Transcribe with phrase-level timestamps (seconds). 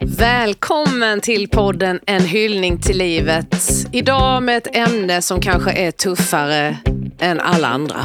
[0.00, 3.56] Välkommen till podden En hyllning till livet.
[3.92, 6.76] Idag med ett ämne som kanske är tuffare
[7.18, 8.00] än alla andra.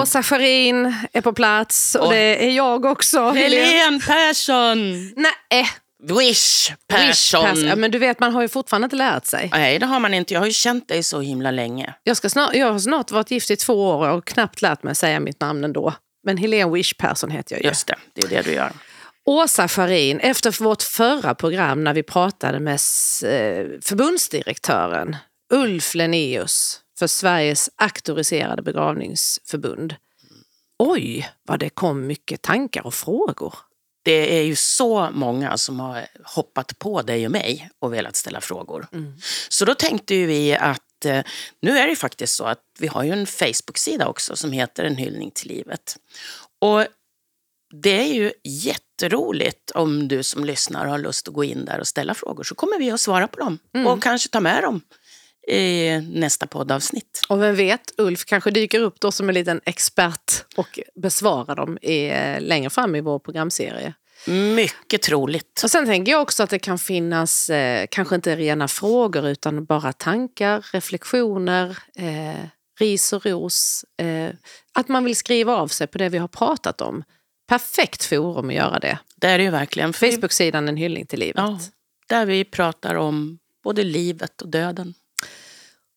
[0.00, 3.30] Åsa Scharin är på plats och Och- det är jag också.
[3.30, 4.92] Helene Persson!
[5.16, 5.66] Nej,
[6.02, 7.44] Wish Persson.
[7.44, 7.66] Persson.
[7.68, 9.48] Ja, men du vet, man har ju fortfarande inte lärt sig.
[9.52, 10.34] Nej, det har man inte.
[10.34, 11.94] Jag har ju känt dig så himla länge.
[12.02, 14.94] Jag, ska snart, jag har snart varit gift i två år och knappt lärt mig
[14.94, 15.94] säga mitt namn ändå.
[16.26, 17.68] Men Helene Wish Persson heter jag ju.
[17.68, 18.72] Just det, det är det du gör.
[19.24, 25.16] Åsa Scharin, efter vårt förra program när vi pratade med eh, förbundsdirektören
[25.52, 29.94] Ulf Lenneus för Sveriges auktoriserade begravningsförbund.
[30.78, 33.54] Oj, vad det kom mycket tankar och frågor.
[34.04, 38.40] Det är ju så många som har hoppat på dig och mig och velat ställa
[38.40, 38.86] frågor.
[39.48, 41.22] Så då tänkte ju vi att eh,
[41.62, 44.96] nu är det faktiskt så att vi har ju en Facebook-sida också som heter En
[44.96, 45.96] hyllning till livet.
[46.60, 46.86] Och
[47.82, 51.86] det är ju jätteroligt om du som lyssnar har lust att gå in där och
[51.86, 54.80] ställa frågor så kommer vi att svara på dem och kanske ta med dem
[55.48, 57.20] i nästa poddavsnitt.
[57.28, 61.78] Och vem vet, Ulf kanske dyker upp då som en liten expert och besvarar dem
[61.82, 63.94] i, eh, längre fram i vår programserie.
[64.26, 65.60] Mycket troligt.
[65.64, 69.64] Och sen tänker jag också att det kan finnas, eh, kanske inte rena frågor utan
[69.64, 72.44] bara tankar, reflektioner, eh,
[72.80, 73.84] ris och ros.
[74.02, 74.30] Eh,
[74.74, 77.04] att man vill skriva av sig på det vi har pratat om.
[77.48, 78.98] Perfekt forum att göra det.
[79.16, 79.92] Det är det ju verkligen.
[79.92, 81.36] För Facebook-sidan En hyllning till livet.
[81.36, 81.60] Ja,
[82.08, 84.94] där vi pratar om både livet och döden.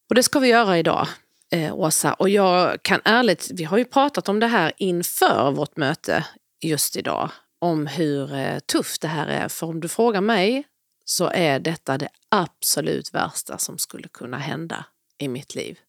[0.10, 1.08] Och det ska vi göra idag,
[1.52, 2.14] eh, Åsa.
[2.14, 6.26] Och jag kan ärligt, vi har ju pratat om det här inför vårt möte
[6.62, 7.32] just idag.
[7.60, 9.50] Om hur eh, tufft det här är.
[9.50, 10.64] För om du frågar mig
[11.06, 14.86] så är detta det absolut värsta som skulle kunna hända
[15.18, 15.80] i mitt liv.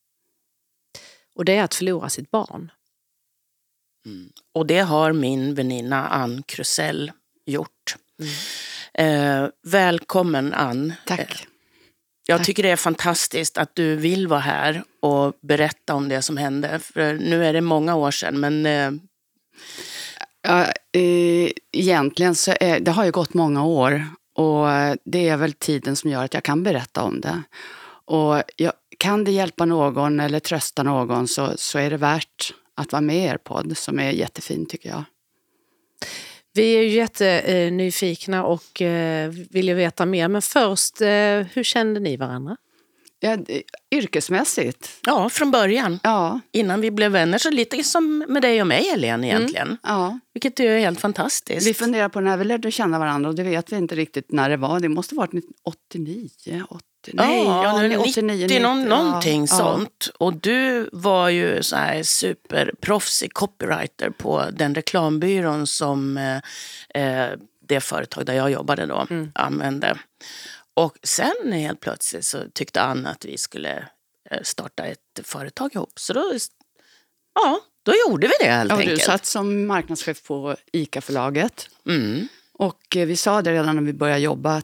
[1.35, 2.71] Och det är att förlora sitt barn.
[4.53, 7.13] Och det har min väninna Ann Krusell
[7.47, 7.97] gjort.
[8.95, 10.91] Eh, välkommen Ann.
[10.91, 11.47] Eh, Tack.
[12.27, 16.37] Jag tycker det är fantastiskt att du vill vara här och berätta om det som
[16.37, 16.79] hände.
[16.79, 18.91] För nu är det många år sedan, men eh,
[20.47, 24.67] Ja, eh, egentligen så är, det har ju gått många år och
[25.05, 27.43] det är väl tiden som gör att jag kan berätta om det.
[28.05, 32.93] Och jag, kan det hjälpa någon eller trösta någon så, så är det värt att
[32.93, 35.05] vara med i er podd som är jättefin tycker jag.
[36.57, 40.29] Vi är ju jättenyfikna och eh, vill ju veta mer.
[40.29, 41.09] Men först, eh,
[41.53, 42.57] hur kände ni varandra?
[43.21, 43.39] Ja,
[43.91, 46.01] yrkesmässigt, ja, från början.
[46.03, 46.41] ja.
[46.53, 49.79] Innan vi blev vänner, så lite som med dig och mig Helene egentligen.
[49.83, 50.19] ja.
[50.35, 51.67] Vilket är helt fantastiskt.
[51.67, 54.51] Vi funderar på när vi lärde känna varandra och det vet vi inte riktigt när
[54.51, 54.81] det var.
[54.81, 56.29] Det måste ha varit 89,
[56.69, 59.47] 80, nej, ja, ja, 89, 90, någon, ja, någonting ja.
[59.47, 60.11] sånt.
[60.19, 66.37] Och du var ju så här superproffsig copywriter på den reklambyrån som eh,
[67.03, 67.31] eh,
[67.69, 69.99] det företag där jag jobbade då använde.
[70.75, 73.89] Och sen helt plötsligt så tyckte Anna att vi skulle
[74.31, 75.99] eh, starta ett företag ihop.
[75.99, 76.33] Så då,
[77.35, 79.03] ja, då gjorde vi det helt Ja, du enkelt.
[79.03, 81.69] satt som marknadschef på ICA-förlaget.
[81.87, 82.29] Mm.
[82.53, 84.63] Och eh, vi sa det redan när vi började jobba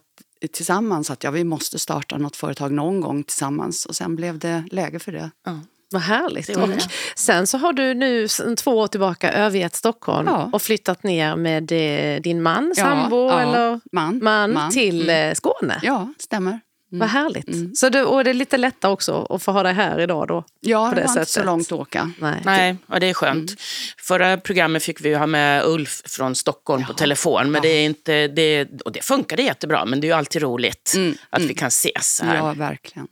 [0.52, 3.86] tillsammans att ja, vi måste starta något företag någon gång tillsammans.
[3.86, 5.30] Och sen blev det läge för det.
[5.44, 5.60] Ja.
[5.92, 6.56] Vad härligt.
[6.56, 6.70] Var Och
[7.16, 8.28] sen så har du nu
[8.58, 10.50] två år tillbaka övergett Stockholm Ja.
[10.52, 13.40] och flyttat ner med eh, din man, Ja, sambo ja.
[13.40, 14.18] eller Man.
[14.22, 14.70] man, Man.
[14.70, 15.28] till Mm.
[15.30, 15.80] eh, Skåne.
[15.82, 16.60] Ja, stämmer.
[16.92, 17.78] Vad härligt.
[17.78, 20.44] Så det, och det är lite lättare också att få ha dig här idag då.
[20.60, 21.46] Ja, På det det var inte så sättet.
[21.46, 22.12] långt att åka.
[22.18, 22.42] Nej.
[22.44, 23.50] Nej, ja, det är skönt.
[23.98, 27.50] Förra programmet fick vi ju ha med Ulf från Stockholm på telefon.
[27.50, 30.94] Men det är inte, det, och det funkade jättebra, men det är ju alltid roligt
[31.30, 32.36] att vi kan ses här.
[32.36, 33.08] Ja, verkligen.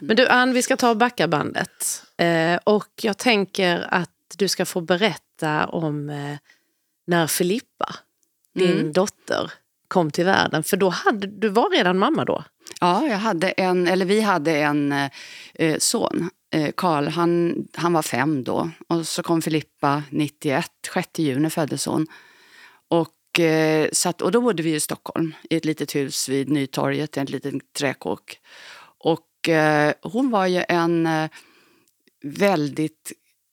[0.00, 2.02] Men du Ann, vi ska ta backarbandet.
[2.16, 6.36] Eh, och jag tänker att du ska få berätta om eh,
[7.06, 7.94] när Filippa,
[8.54, 9.52] din dotter,
[9.92, 10.62] kom till världen.
[10.62, 12.44] För då hade, du var redan mamma då.
[12.80, 14.92] Ja, jag hade en, eller vi hade en
[15.54, 18.70] eh, son, eh, Han, han var fem då.
[18.88, 22.06] Och så kom Filippa 91, 6 juni föddes hon.
[22.88, 26.48] Och, eh, så att, och då bodde vi i Stockholm i ett litet hus vid
[26.48, 28.38] Nytorget, en liten träkåk.
[28.98, 31.30] Och eh, hon var ju en eh,
[32.22, 33.12] väldigt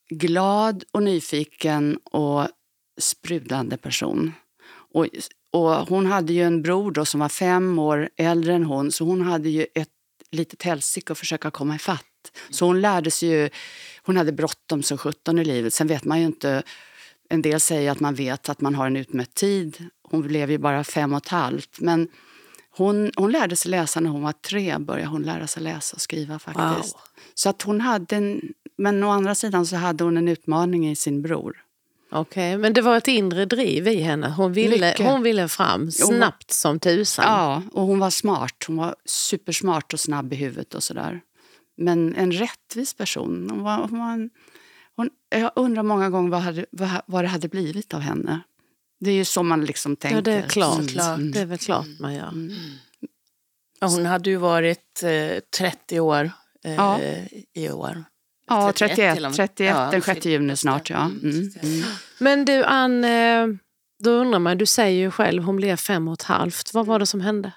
[0.09, 2.47] glad och nyfiken och
[2.97, 4.33] sprudlande person.
[4.93, 5.07] Och,
[5.51, 9.05] och hon hade ju en bror då som var fem år äldre än hon så
[9.05, 9.89] hon hade ju ett
[10.31, 12.05] litet helsike att försöka komma ifatt.
[12.49, 13.49] Så hon lärde sig ju,
[14.03, 15.73] hon hade bråttom som sjutton i livet.
[15.73, 16.63] Sen vet man ju inte,
[17.29, 19.85] en del säger att man vet att man har en utmätt tid.
[20.03, 21.79] Hon blev ju bara fem och ett halvt.
[21.79, 22.07] Men
[22.69, 26.01] hon, hon lärde sig läsa när hon var tre, började hon lära sig läsa och
[26.01, 26.95] skriva faktiskt.
[26.95, 27.01] Wow.
[27.33, 28.41] Så att hon hade en,
[28.77, 31.63] men å andra sidan så hade hon en utmaning i sin bror.
[32.11, 34.29] Okej, men det var ett inre driv i henne.
[34.29, 35.05] Hon ville, Mycket.
[35.05, 37.25] hon ville fram snabbt som tusan.
[37.27, 38.63] Ja, och hon var smart.
[38.67, 41.21] Hon var supersmart och snabb i huvudet och sådär.
[41.77, 43.47] Men en rättvis person.
[43.49, 44.29] Hon var, hon var en,
[44.95, 48.41] hon, jag undrar många gånger vad, hade, vad, vad det hade blivit av henne.
[48.99, 50.17] Det är ju så man liksom tänker.
[50.17, 50.95] Ja, det är klart.
[50.95, 51.31] Mm.
[51.31, 52.33] Det är väl klart man gör.
[53.79, 56.31] Ja, hon hade ju varit eh, 30 år
[56.63, 56.99] eh, Ja.
[57.53, 58.03] i år.
[58.49, 59.35] Ja, 31 31, till och med.
[59.37, 60.89] 31 Ja, den 6 juni snart.
[60.89, 61.11] Ja.
[61.23, 61.83] Mm, Mm.
[62.17, 63.47] Men du Ann, eh,
[64.03, 66.73] då undrar man, du säger ju själv hon blev fem och ett halvt.
[66.73, 67.51] Vad var det som hände?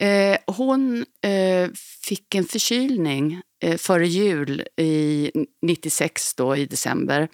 [0.00, 1.70] Eh, hon eh,
[2.04, 5.30] fick en förkylning eh, före jul i
[5.62, 7.28] 96 då, i december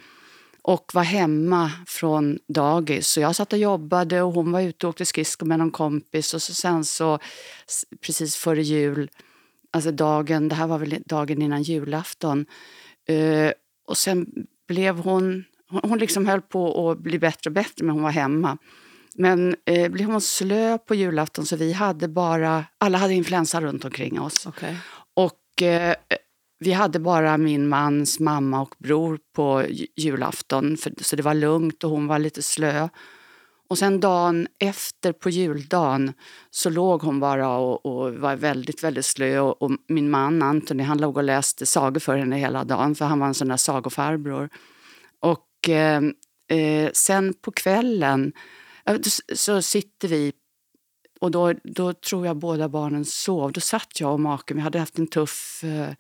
[0.63, 3.09] och var hemma från dagis.
[3.09, 6.35] Så jag satt och jobbade och hon var ute och åkte skridskor med någon kompis
[6.35, 7.19] och så sen så
[8.01, 9.11] precis före jul,
[9.71, 12.47] alltså dagen, det här var väl dagen innan julafton
[13.09, 13.53] eh,
[13.89, 14.27] och sen
[14.69, 15.45] blev hon,
[15.83, 18.59] hon liksom höll på att bli bättre och bättre men hon var hemma.
[19.15, 23.85] Men eh, blev hon slö på julafton så vi hade bara, alla hade influensa runt
[23.85, 24.47] omkring oss.
[24.47, 24.75] Okay.
[25.15, 25.95] Och eh,
[26.59, 31.35] vi hade bara min mans mamma och bror på ju- julafton, för, så det var
[31.35, 32.89] lugnt och hon var lite slö.
[33.69, 36.13] Och sen dagen efter, på juldagen,
[36.51, 39.39] så låg hon bara och, och var väldigt, väldigt slö.
[39.39, 43.05] Och, och min man Anthony, han låg och läste sagor för henne hela dagen, för
[43.05, 44.49] han var en sån där sagofarbror.
[45.21, 46.03] Och eh,
[46.59, 48.33] eh, sen på kvällen
[49.35, 50.33] så sitter vi
[51.21, 53.53] och då, då tror jag båda barnen sov.
[53.53, 55.95] Då satt jag och maken, vi hade haft en tuff eh,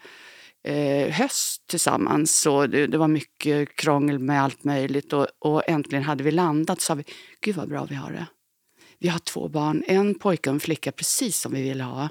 [0.64, 2.40] eh, höst tillsammans.
[2.40, 5.12] Så det, det var mycket krångel med allt möjligt.
[5.12, 7.04] Och, och äntligen hade vi landat så sa vi,
[7.40, 8.26] gud vad bra vi har det.
[8.98, 12.08] Vi har två barn, en pojke och en flicka, precis som vi ville ha.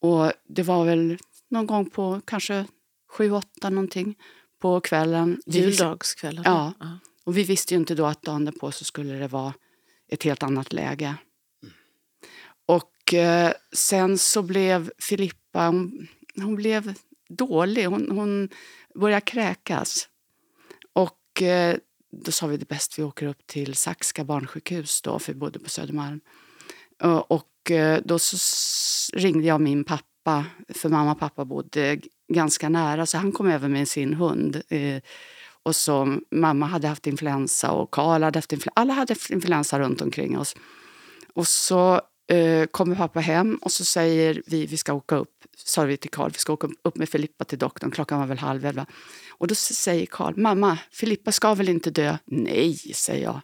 [0.00, 2.66] Och det var väl någon gång på kanske
[3.10, 4.14] sju, åtta någonting
[4.58, 5.40] på kvällen.
[5.46, 6.42] Juldagskvällen?
[6.46, 6.72] Ja.
[7.24, 9.54] och vi visste ju inte då att dagen därpå så skulle det vara
[10.08, 11.14] ett helt annat läge.
[12.66, 16.94] Och eh, sen så blev Filippa, hon, hon blev
[17.36, 17.84] dålig.
[17.84, 18.48] Hon, hon
[18.94, 20.08] började kräkas.
[20.92, 21.76] Och eh,
[22.12, 25.58] då sa vi det bäst vi åker upp till Saxka barnsjukhus då, för vi bodde
[25.58, 26.20] på Södermalm.
[27.02, 28.36] Eh, och eh, då så
[29.16, 32.00] ringde jag min pappa, för mamma och pappa bodde
[32.32, 34.62] ganska nära, så han kom över med sin hund.
[34.68, 35.02] Eh,
[35.62, 38.80] och så mamma hade haft influensa och Karl hade haft influensa.
[38.80, 40.56] Alla hade haft influensa runt omkring oss.
[41.34, 42.00] Och så
[42.30, 46.10] eh, kommer pappa hem och så säger vi vi ska åka upp, sa vi till
[46.10, 47.90] Karl, vi ska åka upp med Filippa till doktorn.
[47.90, 48.86] Klockan var väl halv elva.
[49.30, 52.18] Och då säger Karl, mamma, Filippa ska väl inte dö?
[52.24, 53.40] Nej, säger jag.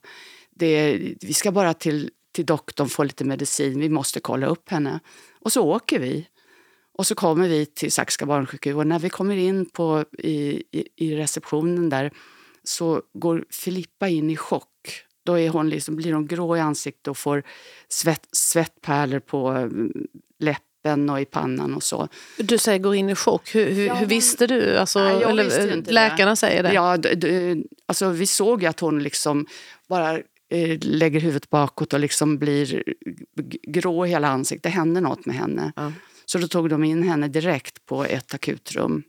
[0.51, 5.01] Det, vi ska bara till, till doktorn få lite medicin, vi måste kolla upp henne.
[5.41, 6.29] Och så åker vi.
[6.99, 10.89] Och så kommer vi till Saxka barnsjukhus och när vi kommer in på, i, i,
[10.97, 12.13] i receptionen där
[12.65, 15.05] så går Filippa in i chock.
[15.29, 17.43] Då är hon liksom, blir hon grå i ansiktet och får
[17.89, 19.93] svett, svettpärlor på mm,
[20.39, 22.09] läppen och i pannan och så.
[22.39, 23.55] Du säger går in i chock.
[23.55, 24.77] Hur, hur, Ja, hur visste du?
[24.77, 25.95] Alltså, Nej, eller, visste ju inte det.
[25.95, 26.73] läkarna säger det.
[26.73, 27.57] Ja, d- d-
[27.87, 29.47] alltså vi såg ju att hon liksom
[29.89, 30.13] bara
[30.51, 32.83] eh, lägger huvudet bakåt och liksom blir
[33.69, 34.63] grå i hela ansiktet.
[34.63, 35.73] Det hände något med henne.
[35.77, 35.93] Ja.
[36.25, 39.03] Så då tog de in henne direkt på ett akutrum.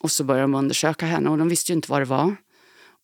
[0.00, 2.36] Och så började de undersöka henne och de visste ju inte vad det var.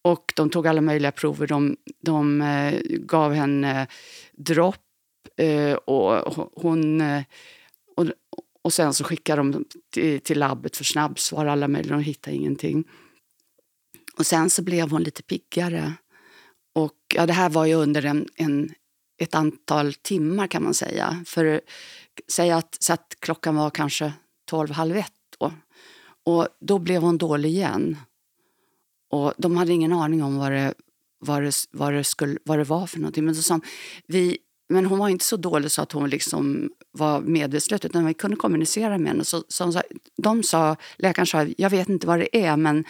[0.09, 1.47] Och de tog alla möjliga prover.
[1.47, 3.89] De, de eh, gav henne eh,
[4.33, 4.85] dropp
[5.37, 7.01] eh, och hon...
[7.01, 7.23] Eh,
[7.97, 8.07] och,
[8.63, 11.97] och sen så skickade de till, till labbet för snabbsvar, alla möjliga.
[11.97, 12.85] De hittade ingenting.
[14.19, 15.93] Och sen så blev hon lite piggare.
[16.75, 18.71] Och ja, det här var ju under en, en,
[19.19, 21.25] ett antal timmar kan man säga.
[21.27, 21.61] För
[22.33, 24.13] säga att, så att klockan var kanske
[24.45, 25.53] tolv, halv ett då.
[26.25, 27.97] Och då blev hon dålig igen.
[29.11, 30.75] Och de hade ingen aning om vad det,
[31.19, 33.25] vad det, vad det, skulle, vad det var för någonting.
[33.25, 33.61] Men, så sa
[34.07, 34.39] vi,
[34.69, 38.37] men hon var inte så dålig så att hon liksom var medvetslös utan vi kunde
[38.37, 39.25] kommunicera med henne.
[39.25, 39.83] Så, så sa,
[40.17, 42.85] de sa, läkaren sa, jag vet inte vad det är men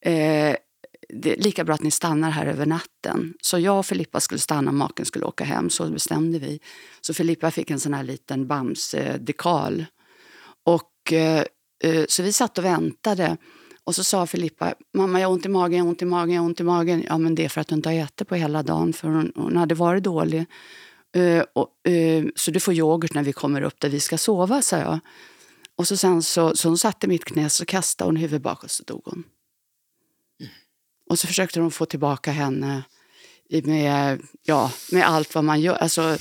[0.00, 0.56] eh,
[1.08, 3.34] det är lika bra att ni stannar här över natten.
[3.40, 5.70] Så jag och Filippa skulle stanna, maken skulle åka hem.
[5.70, 6.60] Så bestämde vi.
[7.00, 9.84] Så Filippa fick en sån här liten Bamse-dekal.
[10.64, 11.44] Och, eh,
[11.84, 13.36] eh så vi satt och väntade.
[13.86, 16.34] Och så sa Filippa, mamma jag har ont i magen, jag har ont i magen,
[16.34, 17.04] jag har ont i magen.
[17.08, 19.32] Ja men det är för att du inte har ätit på hela dagen för hon,
[19.34, 20.46] hon hade varit dålig.
[21.16, 24.62] Uh, och, uh, så du får yoghurt när vi kommer upp där vi ska sova,
[24.62, 24.98] sa jag.
[25.76, 28.82] Och så sen så, så hon satte mitt knä så kastade hon huvudet bakåt så
[28.82, 29.24] dog hon.
[30.40, 30.52] Mm.
[31.10, 32.82] Och så försökte de få tillbaka henne
[33.64, 35.74] med, ja, med allt vad man gör.
[35.74, 36.18] Alltså,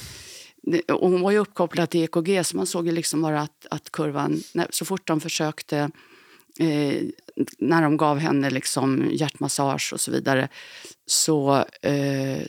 [0.88, 4.42] hon var ju uppkopplad till EKG så man såg ju liksom bara att, att kurvan,
[4.70, 5.92] så fort de försökte
[6.60, 7.04] eh,
[7.58, 10.50] när de gav henne liksom hjärtmassage och så vidare
[11.06, 12.42] så eh,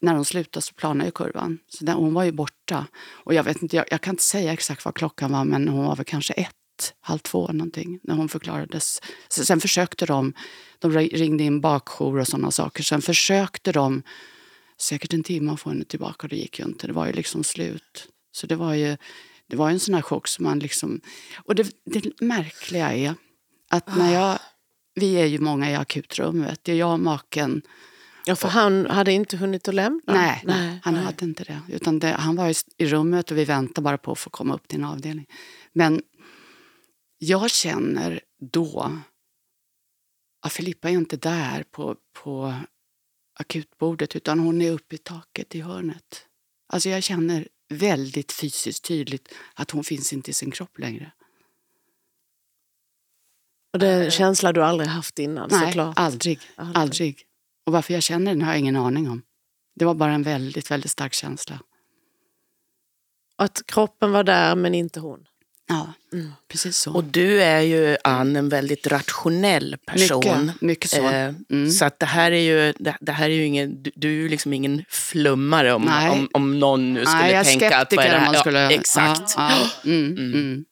[0.00, 1.58] när de slutade så planade ju kurvan.
[1.68, 2.86] Så den, hon var ju borta.
[3.10, 5.84] Och jag, vet inte, jag, jag, kan inte säga exakt vad klockan var men hon
[5.84, 9.00] var väl kanske ett, halv två någonting när hon förklarades.
[9.28, 10.32] Sen försökte de,
[10.78, 12.82] de ringde in bakjour och sådana saker.
[12.82, 14.02] Sen försökte de
[14.80, 16.28] säkert en timme att få henne tillbaka.
[16.28, 16.86] Det gick ju inte.
[16.86, 18.08] Det var ju liksom slut.
[18.32, 18.96] Så det var ju
[19.46, 21.00] det var ju en sån här chock som man liksom...
[21.36, 23.14] Och det, det märkliga är
[23.70, 24.38] att när jag...
[24.94, 26.60] Vi är ju många i akutrummet.
[26.62, 27.62] Det är jag, maken
[28.26, 30.00] Ja, för han hade inte hunnit att lämna?
[30.06, 31.02] Nej, nej han nej.
[31.02, 31.60] hade inte det.
[31.68, 34.68] Utan det, Han var i rummet och vi väntade bara på att få komma upp
[34.68, 35.26] till en avdelning.
[35.72, 36.02] Men
[37.18, 38.98] jag känner då
[40.42, 42.54] att Filippa är inte där på, på
[43.38, 46.26] akutbordet utan hon är uppe i taket i hörnet.
[46.72, 51.12] Alltså jag känner väldigt fysiskt tydligt att hon finns inte i sin kropp längre.
[53.74, 55.48] Och det är en känsla du aldrig haft innan?
[55.50, 55.94] Nej, såklart.
[55.98, 56.40] aldrig.
[56.56, 56.76] aldrig.
[56.76, 57.22] aldrig.
[57.66, 59.22] Och varför jag känner den har jag ingen aning om.
[59.76, 61.58] Det var bara en väldigt, väldigt stark känsla.
[63.36, 65.26] Att kroppen var där men inte hon?
[65.68, 66.32] Ja, mm.
[66.48, 66.92] precis så.
[66.92, 70.46] Och du är ju, Ann, en väldigt rationell person.
[70.46, 71.08] Mycket, mycket så.
[71.08, 71.70] Eh, mm.
[71.70, 74.12] Så att det här är ju, det, det, här är ju ingen, du, du är
[74.12, 78.04] ju liksom ingen flummare om, om, om någon nu skulle Nej, jag tänka att vad
[78.04, 78.52] är det här?
[78.52, 79.34] Ja, exakt.
[79.36, 79.70] Ja, ja.
[79.90, 80.64] Mm, mm, mm.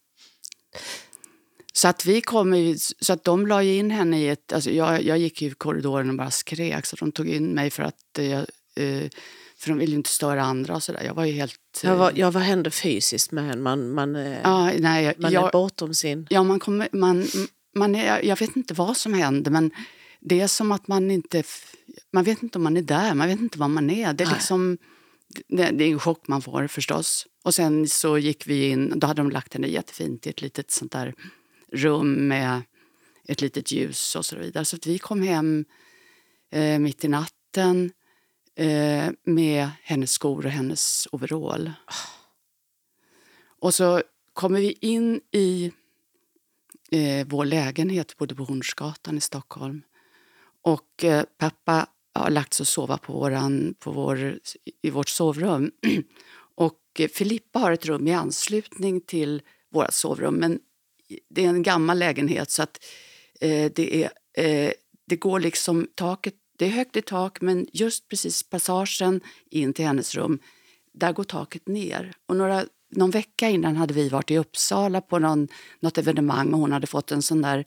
[1.72, 4.52] Så att, vi kom, så att de la in henne i ett...
[4.52, 7.82] Alltså jag, jag gick i korridoren och bara skrek så de tog in mig för
[7.82, 8.38] att jag,
[8.76, 9.08] eh,
[9.56, 11.02] för de ville inte störa andra och sådär.
[11.04, 11.80] Jag var ju helt...
[11.82, 13.62] Ja, vad, ja, vad hände fysiskt med henne?
[13.62, 16.26] Man, man, ja, nej, man jag, är bortom sin...
[16.30, 17.26] Ja, man kommer, man,
[17.74, 19.70] man är, jag vet inte vad som händer men
[20.20, 21.42] det är som att man inte...
[22.12, 24.12] Man vet inte om man är där, man vet inte vad man är.
[24.12, 24.78] Det är liksom...
[25.48, 27.26] Det, det, är en chock man får förstås.
[27.44, 30.70] Och sen så gick vi in, då hade de lagt henne jättefint i ett litet
[30.70, 31.14] sånt där
[31.72, 32.62] rum med
[33.28, 34.64] ett litet ljus och så vidare.
[34.64, 35.64] Så vi kom hem
[36.50, 37.92] eh, mitt i natten
[38.56, 41.72] eh, med hennes skor och hennes overall.
[43.60, 44.02] Och så
[44.32, 45.72] kommer vi in i
[46.90, 49.82] eh, vår lägenhet, bodde på Hornsgatan i Stockholm.
[50.62, 54.38] Och eh, pappa har lagt sig och sova på våran, på vår,
[54.82, 55.70] i vårt sovrum.
[56.54, 60.60] och eh, Filippa har ett rum i anslutning till vårt sovrum men
[61.30, 62.78] det är en gammal lägenhet så att
[63.40, 64.10] eh, det, är,
[64.44, 64.72] eh,
[65.06, 69.84] det går liksom taket, det är högt i tak men just precis passagen in till
[69.84, 70.38] hennes rum,
[70.94, 72.12] där går taket ner.
[72.28, 75.48] Och några, någon vecka innan hade vi varit i Uppsala på någon,
[75.80, 77.64] något evenemang och hon hade fått en sån där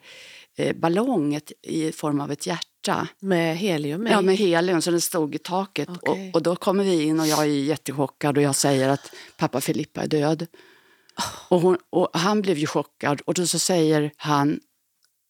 [0.57, 3.07] eh, ballong ett, i form av ett hjärta.
[3.19, 4.07] Med helium?
[4.11, 5.89] Ja, med helium, så den stod i taket.
[5.89, 6.29] Okay.
[6.29, 9.61] Och, och, då kommer vi in och jag är jättechockad och jag säger att pappa
[9.61, 10.47] Filippa är död.
[11.49, 14.59] Och, hon, och han blev ju chockad och då så säger han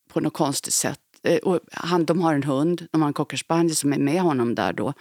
[0.09, 3.75] på något konstigt sätt, eh, och han, de har en hund, de har en cockerspaniel
[3.75, 4.93] som är med honom där då.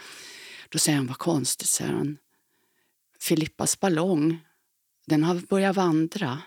[0.68, 2.18] Då säger han, vad konstigt, säger han.
[3.20, 4.38] Filippas ballong,
[5.06, 6.42] den har börjat vandra.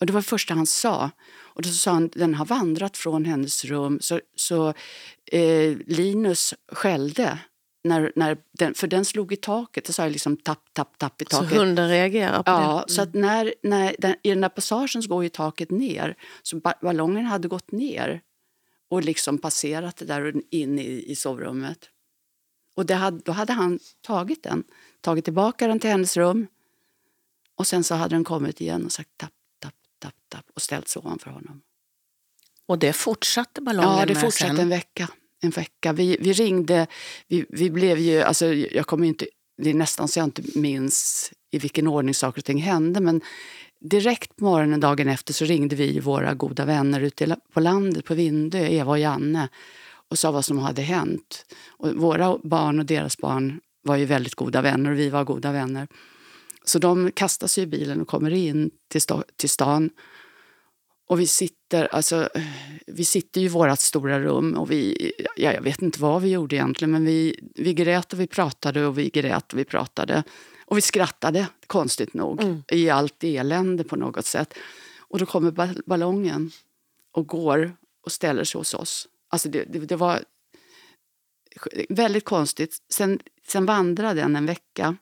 [0.00, 1.10] Och det var det första han sa.
[1.32, 3.98] Och då sa han, den har vandrat från hennes rum.
[4.00, 4.74] Så, så
[5.26, 7.38] eh, Linus skällde
[7.84, 9.84] när, när den, för den slog i taket.
[9.84, 11.48] Det sa jag liksom tapp, tapp, tapp i taket.
[11.48, 12.64] Så hunden reagerar på ja, det?
[12.64, 16.16] Ja, så att när, när den, i den där passagen så går ju taket ner.
[16.42, 18.20] Så ballongen hade gått ner
[18.88, 21.88] och liksom passerat det där in i, i sovrummet.
[22.74, 24.64] Och det hade, då hade han tagit den,
[25.00, 26.46] tagit tillbaka den till hennes rum
[27.56, 30.88] och sen så hade den kommit igen och sagt tapp, tapp, tapp, tapp och ställt
[30.88, 31.62] sig ovanför honom.
[32.66, 35.08] Och det fortsatte ballongen Ja, det fortsatte en vecka
[35.42, 35.92] en vecka.
[35.92, 36.86] Vi, vi ringde,
[37.28, 39.26] vi, vi blev ju, alltså jag kommer inte,
[39.62, 43.20] det är nästan så jag inte minns i vilken ordning saker och ting hände men
[43.80, 48.14] direkt på morgonen dagen efter så ringde vi våra goda vänner ute på landet på
[48.14, 49.48] Vindö, Eva och Janne
[50.08, 51.44] och sa vad som hade hänt.
[51.68, 55.52] Och våra barn och deras barn var ju väldigt goda vänner och vi var goda
[55.52, 55.88] vänner.
[56.64, 59.00] Så de kastar sig i bilen och kommer in till,
[59.36, 59.90] till stan
[61.12, 62.28] och vi sitter, alltså,
[62.86, 66.56] vi sitter i vårt stora rum och vi, ja, jag vet inte vad vi gjorde
[66.56, 70.22] egentligen men vi, vi grät och vi pratade och vi grät och vi pratade.
[70.66, 72.62] Och vi skrattade, konstigt nog, mm.
[72.68, 74.54] i allt elände på något sätt.
[74.98, 76.50] Och då kommer ballongen
[77.12, 79.08] och går och ställer sig hos oss.
[79.30, 80.24] Alltså det, det, det var
[81.88, 82.76] väldigt konstigt.
[82.92, 84.96] Sen, sen vandrar den en vecka.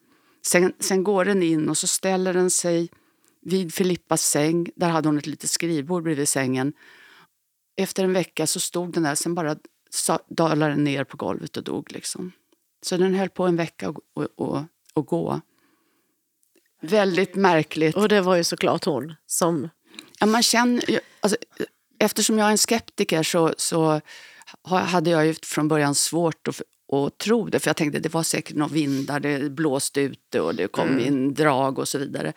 [0.46, 2.88] Sen, sen går den in och så ställer den sig
[3.42, 4.70] vid Filippas säng.
[4.76, 6.72] Där hade hon ett litet skrivbord bredvid sängen.
[7.76, 9.56] Efter en vecka så stod den där, sen bara
[10.28, 11.92] dalade den ner på golvet och dog.
[11.92, 12.32] Liksom.
[12.82, 14.62] Så den höll på en vecka att och, och,
[14.94, 15.40] och gå.
[16.82, 17.96] Väldigt märkligt.
[17.96, 19.68] Och det var ju såklart hon som...
[20.20, 21.38] Ja, man känner, alltså,
[21.98, 24.00] eftersom jag är en skeptiker så, så
[24.64, 27.60] hade jag ju från början svårt att, att tro det.
[27.60, 31.06] För jag tänkte det var säkert några vindar, det blåste ute och det kom mm.
[31.06, 32.32] in drag och så vidare.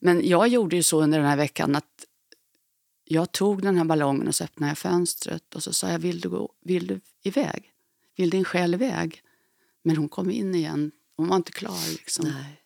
[0.00, 2.06] Men jag gjorde ju så under den här veckan att
[3.04, 6.20] jag tog den här ballongen och så öppnade jag fönstret och så sa jag, vill
[6.20, 7.72] du, gå, vill du iväg?
[8.16, 9.22] Vill din själ iväg?
[9.82, 10.92] Men hon kom in igen.
[11.16, 11.92] Hon var inte klar.
[11.92, 12.28] Liksom.
[12.28, 12.62] Nej.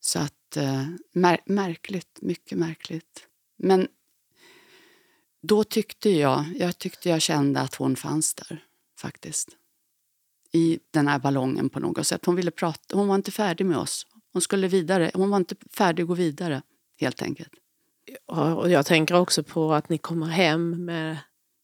[0.00, 3.26] Så att, eh, mär, märkligt, mycket märkligt.
[3.56, 3.88] Men
[5.42, 8.64] då tyckte jag, jag tyckte jag kände att hon fanns där
[8.98, 9.48] faktiskt.
[10.52, 12.26] I den här ballongen på något sätt.
[12.26, 14.06] Hon ville prata, hon var inte färdig med oss.
[14.32, 16.62] Hon skulle vidare, hon var inte färdig att gå vidare
[17.00, 17.50] helt enkelt.
[18.26, 21.18] Och jag tänker också på att ni kommer hem med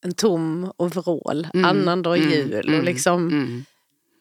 [0.05, 3.65] en tom overall, mm, annandag mm, jul och mm, liksom mm.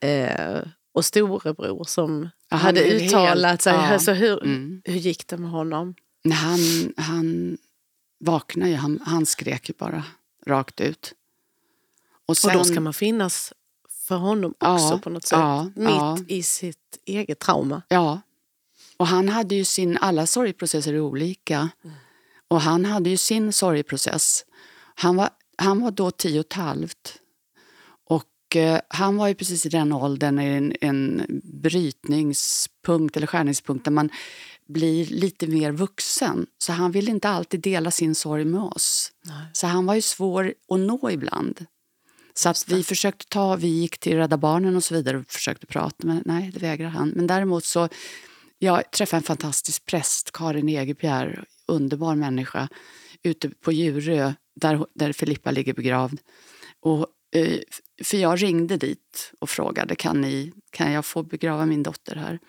[0.02, 0.62] eh,
[0.94, 3.74] och storebror som ja, hade uttalat helt, sig.
[3.74, 4.82] Ja, alltså hur, mm.
[4.86, 5.96] hur gick det med honom?
[6.34, 6.60] Han,
[6.98, 7.58] han
[8.20, 10.04] vaknade ju, han, han skrek ju bara
[10.46, 11.14] rakt ut.
[12.26, 13.54] Och, sen, och då ska man finnas
[14.14, 15.40] för honom också ja, på något sätt.
[15.40, 16.18] Ja, mitt ja.
[16.28, 17.82] i sitt eget trauma.
[17.88, 18.22] Ja.
[18.98, 21.70] Och han hade ju sin, alla sorgprocesser är olika.
[21.84, 21.96] Mm.
[22.48, 24.46] Och han hade ju sin sorgprocess.
[24.96, 27.20] Han var, han var då tio och ett halvt.
[28.10, 33.92] Och eh, han var ju precis i den åldern, en, en brytningspunkt eller skärningspunkt där
[33.92, 34.10] man
[34.68, 36.46] blir lite mer vuxen.
[36.58, 39.12] Så han ville inte alltid dela sin sorg med oss.
[39.26, 39.46] Nej.
[39.54, 41.66] Så han var ju svår att nå ibland.
[42.34, 45.66] Så att vi försökte ta, vi gick till Rädda Barnen och så vidare och försökte
[45.66, 47.10] prata, men nej, det vägrade han.
[47.10, 47.90] Men däremot så,
[48.58, 52.68] jag träffade en fantastisk präst, Karin Egebjerg, underbar människa,
[53.24, 56.20] ute på Djurö, där, där Filippa ligger begravd.
[56.80, 57.60] Och, eh,
[58.04, 62.40] för jag ringde dit och frågade, kan, ni, kan jag få begrava min dotter här?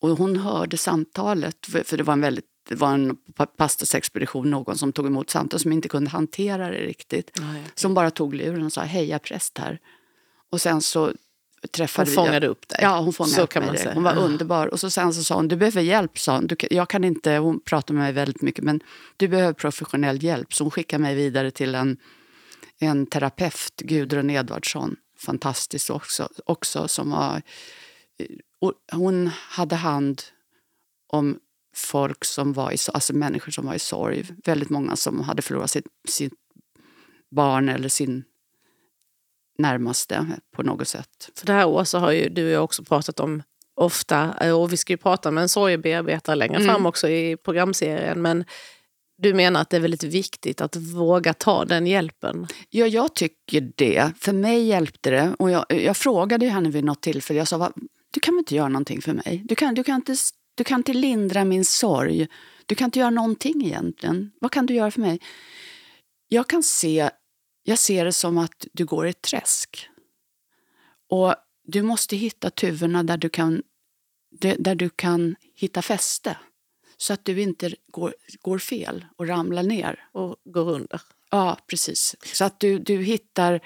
[0.00, 3.16] Och hon hörde samtalet, för det var en väldigt det var en
[3.56, 7.30] pastorsexpedition, någon som tog emot samtal som inte kunde hantera det riktigt.
[7.40, 7.62] Nej.
[7.74, 9.78] Som bara tog luren och sa hej, jag är präst här.
[10.50, 11.12] Och sen så
[11.70, 12.78] träffade hon fångade vi, upp dig?
[12.82, 13.66] Ja, hon fångade så upp kan.
[13.66, 13.94] Man säga.
[13.94, 14.20] Hon var ja.
[14.20, 14.66] underbar.
[14.66, 16.46] Och så sen så sa hon, du behöver hjälp, sa hon.
[16.46, 18.80] Du, jag kan inte, hon pratar med mig väldigt mycket, men
[19.16, 20.54] du behöver professionell hjälp.
[20.54, 21.96] Så hon skickade mig vidare till en,
[22.78, 24.96] en terapeut, Gudrun Edvardsson.
[25.18, 27.42] Fantastisk också, också som var
[28.92, 30.22] hon hade hand
[31.06, 31.38] om
[31.78, 34.26] folk som var i, alltså människor som var i sorg.
[34.44, 36.32] Väldigt många som hade förlorat sitt, sitt
[37.30, 38.24] barn eller sin
[39.58, 41.30] närmaste på något sätt.
[41.36, 43.42] För det här Åsa har ju du och jag också pratat om
[43.74, 46.68] ofta och vi ska ju prata med en sorgebearbetare längre mm.
[46.68, 48.22] fram också i programserien.
[48.22, 48.44] Men
[49.18, 52.46] du menar att det är väldigt viktigt att våga ta den hjälpen?
[52.70, 54.12] Ja, jag tycker det.
[54.20, 55.34] För mig hjälpte det.
[55.38, 57.72] Och jag, jag frågade henne vid något tillfälle, jag sa
[58.10, 59.42] du kan inte göra någonting för mig?
[59.44, 60.16] Du kan, du, kan inte,
[60.58, 62.28] du kan inte lindra min sorg.
[62.66, 64.32] Du kan inte göra någonting egentligen.
[64.40, 65.20] Vad kan du göra för mig?
[66.28, 67.10] Jag kan se,
[67.62, 69.88] jag ser det som att du går i ett träsk.
[71.08, 73.62] Och du måste hitta tuvorna där du kan,
[74.58, 76.36] där du kan hitta fäste.
[76.96, 80.08] Så att du inte går, går fel och ramlar ner.
[80.12, 81.00] Och går under.
[81.30, 82.16] Ja, precis.
[82.22, 83.60] Så att du, du hittar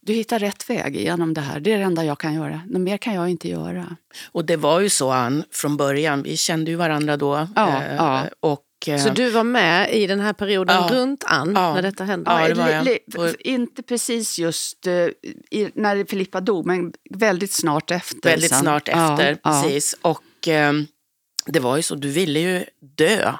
[0.00, 1.60] du hittar rätt väg genom det här.
[1.60, 2.60] Det är det enda jag kan göra.
[2.66, 3.96] Något mer kan jag inte göra.
[4.32, 6.22] Och det var ju så, Ann, från början.
[6.22, 7.48] Vi kände ju varandra då.
[7.56, 8.24] Ja, eh, ja.
[8.40, 11.82] Och, eh, så du var med i den här perioden ja, runt Ann ja, när
[11.82, 12.30] detta hände?
[12.30, 12.68] Ja, det var
[13.26, 13.40] jag.
[13.40, 14.92] inte precis just uh,
[15.50, 18.30] i, när Filippa dog, men väldigt snart efter.
[18.30, 18.60] Väldigt sen.
[18.60, 19.96] snart efter, precis.
[20.02, 20.72] Och eh,
[21.46, 22.64] det var ju så, du ville ju
[22.96, 23.32] dö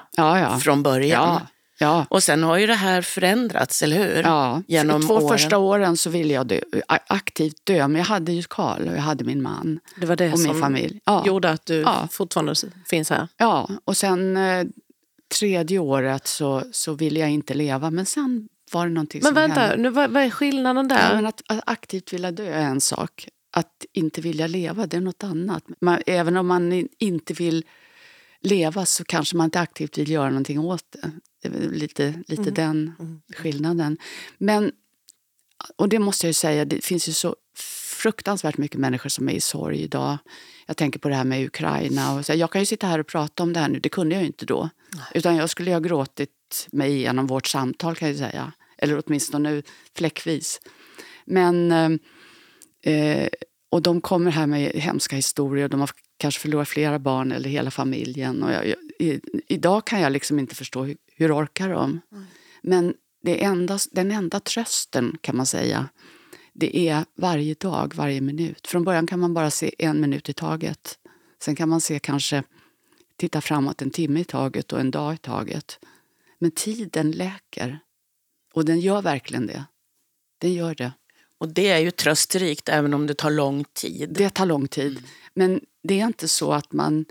[0.61, 1.41] från början.
[1.79, 2.05] Ja.
[2.09, 4.23] Och sen har ju det här förändrats, eller hur?
[4.23, 4.63] Ja.
[4.67, 5.27] Genom två åren.
[5.27, 9.01] första åren så ville jag dö, aktivt dö, men jag hade ju Karl och jag
[9.01, 11.01] hade min man det var det och min familj.
[11.05, 11.23] Ja.
[11.25, 12.07] gjorde att du ja.
[12.11, 12.53] fortfarande
[12.89, 13.27] finns här?
[13.37, 14.65] Ja, och sen eh,
[15.39, 19.35] tredje året så, så ville jag inte leva, men sen var det någonting men som
[19.35, 19.77] vänta, hände.
[19.77, 21.09] Nu, vad, vad är skillnaden där?
[21.09, 23.27] Ja, men att, att, aktivt vilja dö är en sak.
[23.51, 25.63] Att inte vilja leva, det är något annat.
[25.81, 27.65] Man, även om man inte vill
[28.41, 31.11] leva så kanske man inte aktivt vill göra någonting åt det.
[31.41, 32.53] Det lite, lite mm.
[32.53, 33.21] den mm.
[33.35, 33.97] skillnaden.
[34.37, 34.71] Men,
[35.75, 37.35] och det måste jag säga, det finns ju så
[38.01, 40.17] fruktansvärt mycket människor som är i sorg idag.
[40.65, 42.13] Jag tänker på det här med Ukraina.
[42.13, 44.15] Och så, jag kan ju sitta här och prata om det här nu, det kunde
[44.15, 44.69] jag ju inte då.
[44.93, 45.03] Nej.
[45.13, 48.51] Utan jag skulle ha gråtit mig igenom vårt samtal kan jag säga.
[48.77, 49.63] eller åtminstone
[49.95, 50.61] fläckvis.
[51.25, 51.71] Men,
[52.81, 53.27] eh,
[53.69, 55.67] och de kommer här med hemska historier.
[55.67, 58.43] De har kanske förlorat flera barn eller hela familjen.
[58.43, 62.01] Och jag, jag, i, idag kan jag liksom inte förstå hur, hur orkar de?
[62.11, 62.25] Mm.
[62.61, 65.89] Men det enda, den enda trösten kan man säga,
[66.53, 68.67] det är varje dag, varje minut.
[68.67, 70.99] Från början kan man bara se en minut i taget.
[71.43, 72.43] Sen kan man se kanske
[73.17, 75.79] titta framåt en timme i taget och en dag i taget.
[76.39, 77.79] Men tiden läker.
[78.53, 79.63] Och den gör verkligen det.
[80.37, 80.91] Den gör det.
[81.37, 84.09] Och det är ju trösterikt även om det tar lång tid.
[84.13, 84.91] Det tar lång tid.
[84.91, 85.03] Mm.
[85.33, 87.05] Men det är inte så att man...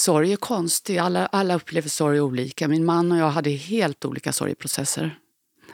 [0.00, 0.98] Sorg är konstig.
[0.98, 2.68] Alla, alla upplever sorg olika.
[2.68, 5.18] Min man och jag hade helt olika sorgprocesser.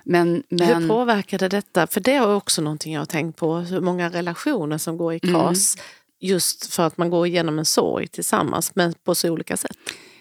[0.05, 0.83] Men, men...
[0.83, 1.87] Hur påverkade detta?
[1.87, 3.57] För det är också någonting jag har tänkt på.
[3.57, 5.35] Hur många relationer som går i mm.
[5.35, 5.77] kras.
[5.77, 5.87] Mm.
[6.21, 9.77] Just för att man går igenom en sorg tillsammans, men på så olika sätt.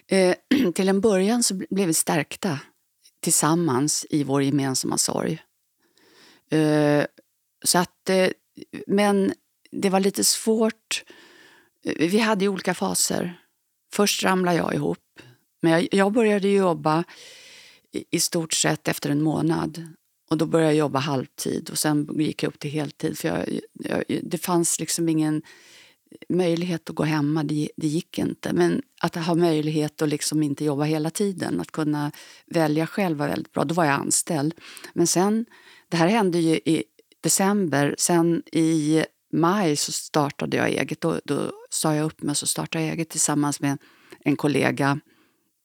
[0.08, 0.34] Eh,
[0.74, 2.58] till en början så blev vi stärkta
[3.20, 5.42] tillsammans i vår gemensamma sorg.
[6.50, 7.04] Eh,
[7.64, 8.28] så att, eh,
[8.86, 9.32] men
[9.70, 11.04] det var lite svårt.
[11.84, 13.40] Eh, vi hade olika faser.
[13.96, 14.98] Först ramlade jag ihop.
[15.60, 17.04] Men jag, jag började jobba
[17.92, 19.88] i, i stort sett efter en månad.
[20.30, 23.18] Och Då började jag jobba halvtid och sen gick jag upp till heltid.
[23.18, 25.42] För jag, jag, det fanns liksom ingen
[26.28, 28.52] möjlighet att gå hemma, det, det, gick inte.
[28.52, 32.12] Men att ha möjlighet att liksom inte jobba hela tiden, att kunna
[32.46, 33.64] välja själv var väldigt bra.
[33.64, 34.54] Då var jag anställd.
[34.94, 35.46] Men sen,
[35.88, 36.84] det här hände ju i
[37.20, 37.94] december.
[37.98, 41.00] Sen i maj så startade jag eget.
[41.00, 43.78] Då, då sa jag upp mig och startade jag eget tillsammans med
[44.20, 45.00] en kollega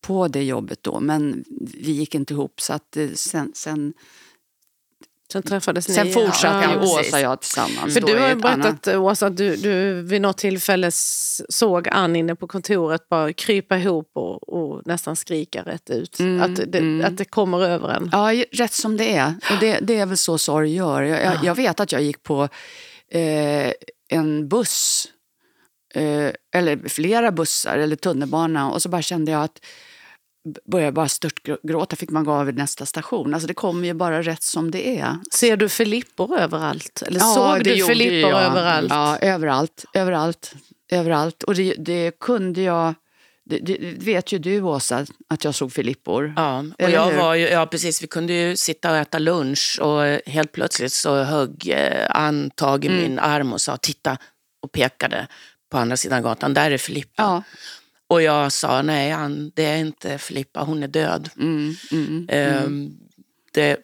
[0.02, 1.00] på det jobbet då.
[1.00, 1.44] Men
[1.74, 3.94] vi gick inte ihop så att eh, sen, sen
[5.32, 6.14] Sen träffades Sen ni.
[6.14, 7.94] fortsatte ja, Åsa och jag tillsammans.
[7.94, 9.00] För du har berättat Anna.
[9.00, 14.12] Åsa att du, du vid något tillfälle såg Ann inne på kontoret bara krypa ihop
[14.14, 16.20] och, och nästan skrika rätt ut.
[16.20, 17.06] Mm, att, det, mm.
[17.06, 18.10] att det kommer över en.
[18.12, 19.34] Ja, rätt som det är.
[19.52, 21.02] Och det, det är väl så sorg gör.
[21.02, 22.50] Jag, jag, jag vet att jag gick på
[23.12, 23.72] eh,
[24.10, 25.21] en buss, eh,
[26.54, 29.60] eller flera bussar eller tunnelbana och så bara kände jag att
[30.72, 33.34] började bara störtgråta, fick man gå av vid nästa station.
[33.34, 35.18] Alltså det kommer ju bara rätt som det är.
[35.32, 37.04] Ser du Filippor överallt?
[37.08, 38.90] Eller ja, såg du Filippor överallt?
[38.90, 39.86] Ja, överallt.
[39.94, 40.54] Överallt.
[40.92, 41.44] överallt.
[41.44, 42.94] Och det, det kunde jag...
[43.44, 46.34] Det, det, vet ju du, Åsa, att jag såg Filippor.
[46.36, 48.04] Ja, och jag var ju, ja, precis.
[48.04, 52.86] Vi kunde ju sitta och äta lunch och helt plötsligt så högg eh, Ann tag
[52.86, 53.02] i mm.
[53.02, 54.18] min arm och sa titta
[54.62, 55.28] och pekade
[55.72, 56.54] på andra sidan gatan.
[56.54, 57.24] Där är Filippa.
[57.24, 57.44] Ja.
[58.08, 61.30] Och jag sa nej, han, det är inte Filippa, hon är död.
[61.38, 62.30] Mm, mm,
[62.66, 62.98] um,
[63.54, 63.78] det,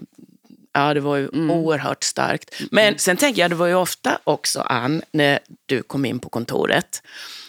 [0.73, 1.51] ja, det var ju mm.
[1.51, 2.61] oerhört starkt.
[2.71, 2.97] Men mm.
[2.97, 7.01] sen tänker jag, det var ju ofta också, Ann, när du kom in på kontoret,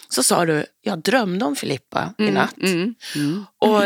[0.09, 2.57] så sa du, jag drömde om Filippa i mm, natt.
[2.61, 2.95] Mm,
[3.59, 3.83] Och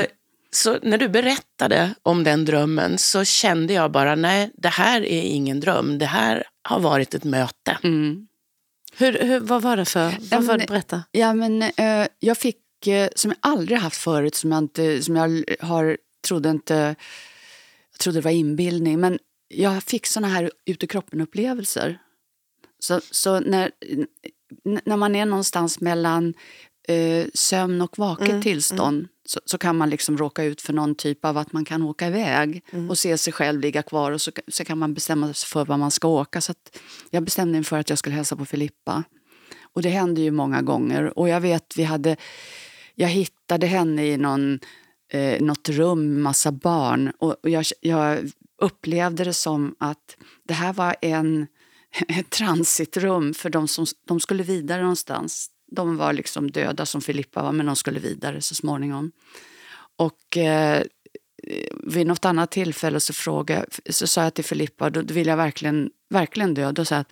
[0.51, 5.21] så när du berättade om den drömmen så kände jag bara, nej, det här är
[5.21, 5.97] ingen dröm.
[5.97, 7.77] Det här har varit ett möte.
[8.97, 10.15] Hur, hur, vad var det för?
[10.31, 10.67] Vad var det?
[10.67, 11.03] Berätta.
[11.11, 12.57] Ja, men, uh, jag fick
[13.15, 16.95] som jag aldrig haft förut, som jag, inte, som jag har, trodde inte...
[17.91, 21.99] Jag trodde det var inbildning, men jag fick såna här ut kroppen-upplevelser.
[22.79, 23.71] Så, så när,
[24.85, 26.33] när man är någonstans mellan
[26.87, 29.07] eh, sömn och vaket mm, tillstånd mm.
[29.25, 32.07] Så, så, kan man liksom råka ut för någon typ av att man kan åka
[32.07, 32.89] iväg mm.
[32.89, 35.77] och se sig själv ligga kvar och så, så kan man bestämma sig för var
[35.77, 36.41] man ska åka.
[36.41, 36.53] Så
[37.09, 39.03] jag bestämde mig för att jag skulle hälsa på Filippa.
[39.61, 41.19] Och det hände ju många gånger.
[41.19, 42.17] Och jag vet, vi hade
[42.95, 44.59] jag hittade henne i någon,
[45.11, 47.11] eh, något rum med massa barn.
[47.19, 50.17] Och, och jag, jag, upplevde det som att
[50.47, 51.47] det här var en,
[52.07, 55.49] ett transitrum för de som de skulle vidare någonstans.
[55.75, 59.11] De var liksom döda som Filippa var, men de skulle vidare så småningom.
[59.95, 60.83] Och eh,
[61.83, 65.91] vid något annat tillfälle så, frågade, så sa jag till Filippa, då vill jag verkligen,
[66.09, 66.71] verkligen dö.
[66.71, 67.05] Då sa jag,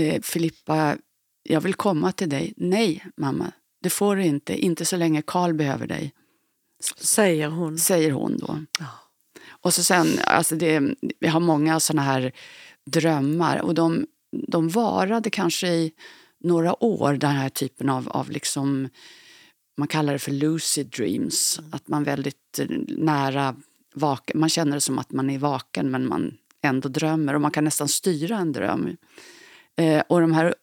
[0.00, 0.96] eh, Filippa,
[1.42, 2.52] jag vill komma till dig.
[2.56, 6.12] Nej, mamma, det får du inte, inte så länge Karl behöver dig.
[6.98, 7.78] Säger hon.
[7.78, 8.58] Säger hon då.
[8.78, 8.86] Ja.
[9.48, 12.32] Och så sen, alltså det, jag har många såna här
[12.86, 14.06] drömmar och de,
[14.48, 15.92] de varade kanske i
[16.44, 18.88] några år, den här typen av, av liksom,
[19.78, 21.58] man kallar det för lucid dreams.
[21.58, 21.70] Mm.
[21.74, 23.56] Att man väldigt nära
[23.94, 27.50] vaken, man känner det som att man är vaken men man ändå drömmer och man
[27.50, 28.96] kan nästan styra en dröm.
[29.76, 30.54] Eh, och de här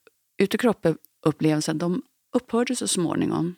[0.41, 2.01] utekropp-upplevelserna, de
[2.35, 3.55] upphörde så småningom.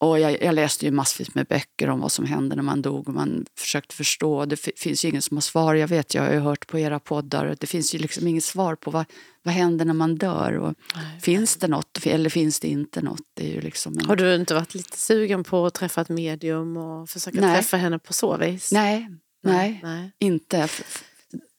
[0.00, 3.08] Och jag, jag, läste ju massvis med böcker om vad som hände när man dog
[3.08, 4.44] och man försökte förstå.
[4.44, 5.74] Det finns ju ingen som har svar.
[5.74, 7.56] Jag vet, jag har ju hört på era poddar.
[7.60, 9.04] Det finns ju liksom inget svar på vad,
[9.42, 10.52] vad händer när man dör.
[10.58, 13.20] Och nej, finns det något eller finns det inte något?
[13.34, 14.04] Det är ju liksom en...
[14.04, 17.54] Har du inte varit lite sugen på att träffa ett medium och försöka nej.
[17.56, 18.72] träffa henne på så vis?
[18.72, 19.08] Nej,
[19.42, 20.10] Nej, Nej.
[20.18, 20.68] inte.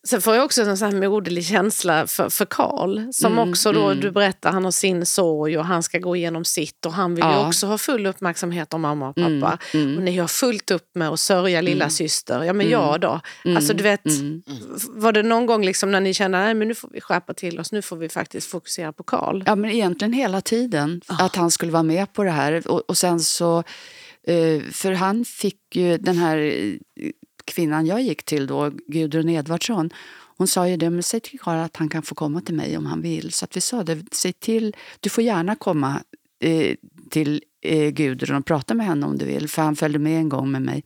[0.08, 3.12] Sen får jag också en sån här moderlig känsla för, för Karl.
[3.12, 4.00] Som Mm, också då, mm.
[4.00, 6.86] du berättar, han har sin sorg och han ska gå igenom sitt.
[6.86, 7.48] Och han vill ju Ja.
[7.48, 9.58] också ha full uppmärksamhet av mamma och Mm, pappa.
[9.74, 9.98] mm.
[9.98, 12.44] Och ni har fullt upp med att sörja lilla syster.
[12.44, 13.20] Ja men jag då?
[13.46, 14.42] Alltså du vet, Mm.
[14.90, 17.72] var det någon gång liksom när ni kände att nu får vi skärpa till oss,
[17.72, 19.44] nu får vi faktiskt fokusera på Karl?
[19.46, 21.02] Ja, men egentligen hela tiden.
[21.08, 21.26] Ah.
[21.26, 22.68] Att han skulle vara med på det här.
[22.68, 23.58] Och, och sen så...
[24.28, 26.74] eh, För han fick ju den här eh,
[27.52, 29.90] kvinnan jag gick till då, Gudrun Edvardsson.
[30.38, 32.78] Hon sa ju det, men säg till Karl att han kan få komma till mig
[32.78, 33.32] om han vill.
[33.32, 36.04] Så att vi sa det, säg till, du får gärna komma
[36.40, 36.76] eh,
[37.10, 39.50] till eh, Gudrun och prata med henne om du vill.
[39.50, 40.84] För han följde med en gång med mig.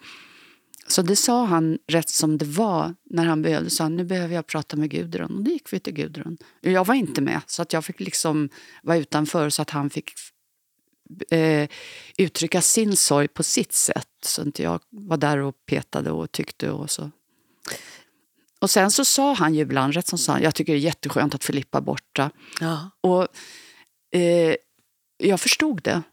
[0.87, 3.69] Så det sa han rätt som det var när han behövde.
[3.69, 5.37] Sa han, nu behöver jag prata med Gudrun.
[5.37, 6.37] Och då gick vi till Gudrun.
[6.61, 8.49] Jag var inte med, så att jag fick liksom
[8.83, 10.11] vara utanför så att han fick
[11.29, 11.69] eh,
[12.17, 14.09] uttrycka sin sorg på sitt sätt.
[14.25, 17.11] Så inte jag var där och petade och tyckte och så.
[18.59, 21.35] Och sen så sa han ju ibland, rätt som sa jag tycker det är jätteskönt
[21.35, 22.31] att Filippa är borta.
[22.59, 22.89] Ja.
[23.01, 23.27] Och
[24.19, 24.55] eh,
[25.17, 26.03] jag förstod det.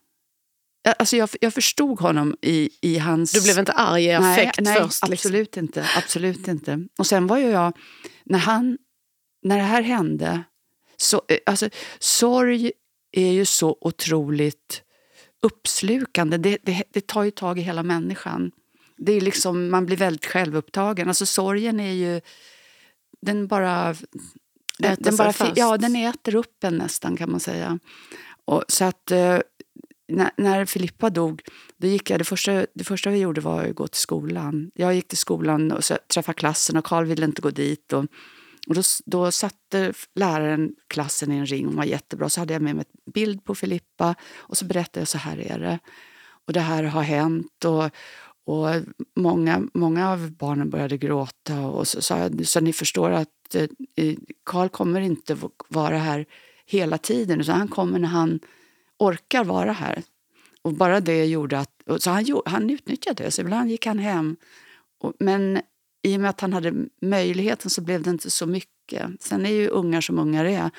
[0.99, 3.33] Alltså jag, jag förstod honom i, i hans...
[3.33, 5.09] Du blev inte arg i affekt nej, nej, först?
[5.09, 5.13] Liksom.
[5.13, 5.87] absolut inte.
[5.97, 6.87] Absolut inte.
[6.99, 7.77] Och sen var ju jag,
[8.25, 8.79] när, han,
[9.43, 10.45] när det här hände,
[10.97, 12.73] så, eh, alltså, sorg
[13.13, 14.83] är ju så otroligt
[15.43, 16.37] uppslukande.
[16.37, 18.53] Det, det, det tar ju tag i hela människan.
[18.97, 21.09] Det är liksom, man blir väldigt självupptagen.
[21.09, 22.21] Alltså sorgen är ju,
[23.23, 23.95] den bara...
[24.79, 25.57] Den, Äter den, bara fast.
[25.57, 27.79] ja, den äter upp en nästan kan man säga.
[28.45, 29.39] Och, så att eh,
[30.09, 31.43] när, när Filippa dog,
[31.77, 34.71] då gick jag, det, första, det första vi gjorde var att gå till skolan.
[34.75, 37.93] Jag gick till skolan och så, träffade klassen och Karl ville inte gå dit.
[37.93, 38.07] Och,
[38.69, 42.29] och då, då satte läraren klassen i en ring hon var jättebra.
[42.29, 45.39] Så hade jag med mig en bild på Filippa och så berättade jag så här
[45.39, 45.79] är det.
[46.47, 47.65] Och det här har hänt.
[47.65, 47.85] Och,
[48.45, 48.69] och
[49.17, 51.61] många, många av barnen började gråta.
[51.61, 53.55] Och så, sa så ni förstår att
[53.95, 55.37] eh, kommer inte
[55.69, 56.27] vara här
[56.67, 57.41] hela tiden.
[57.41, 58.41] Utan han kommer när han
[58.99, 60.03] orkar vara här.
[60.63, 61.83] Och bara det gjorde att...
[61.99, 63.31] Så han, han utnyttjade det.
[63.31, 64.37] Så ibland gick han hem.
[64.99, 65.61] Och, men
[66.03, 69.11] i och med att han hade möjligheten så blev det inte så mycket.
[69.21, 70.71] Sen är ju ungar som ungar är.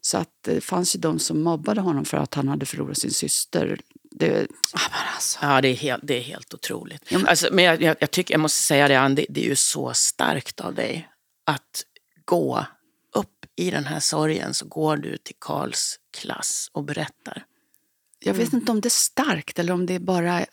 [0.00, 3.10] Så att det fanns ju de som mobbade honom för att han hade förlorat sin
[3.10, 3.80] syster.
[4.10, 5.38] Det, Ja, men alltså.
[5.42, 7.12] Ja, det är helt, det är helt otroligt.
[7.26, 9.56] Alltså, men jag, jag, jag, tycker, jag måste säga det, Ann, det, det är ju
[9.56, 11.08] så starkt av dig
[11.46, 11.84] att
[12.24, 12.66] gå
[13.14, 17.44] upp i den här sorgen så går du till Karls klass och berättar.
[18.26, 20.44] Jag vet inte om det är starkt eller om det är bara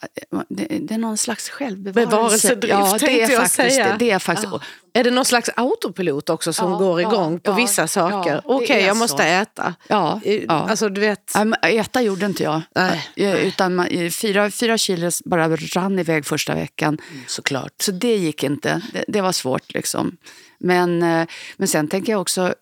[0.48, 2.48] det, det är någon slags självbevarelse.
[2.48, 3.58] Ja, det är faktiskt.
[3.78, 4.60] Det, det är faktiskt, Ja.
[4.96, 8.40] Är det någon slags autopilot också som Ja, går ja, igång på ja, vissa saker?
[8.44, 9.02] Okej, är jag så.
[9.02, 9.74] måste äta.
[9.88, 10.44] ja, Eh.
[10.48, 11.32] Alltså du vet.
[11.62, 12.62] Äta gjorde inte jag.
[12.74, 13.08] Nej.
[13.16, 16.98] Eh, Utan man, eh, fyra, fyra kilo bara rann iväg första veckan.
[17.26, 17.72] Såklart.
[17.80, 18.80] Så det gick inte.
[18.92, 19.74] Det, det var svårt.
[19.74, 20.16] liksom.
[20.58, 22.52] Men, eh, men sen tänker jag också, eh,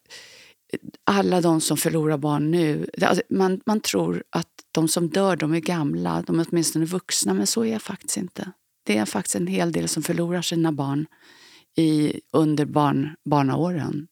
[1.04, 2.86] alla de som förlorar barn nu.
[3.02, 7.34] Alltså, man, man tror att de som dör de är gamla, de är åtminstone vuxna,
[7.34, 8.52] men så är jag faktiskt inte.
[8.86, 11.06] Det är faktiskt en hel del som förlorar sina barn
[11.76, 14.06] i, under barn, barnaåren.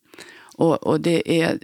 [0.61, 1.59] Och, och det, är,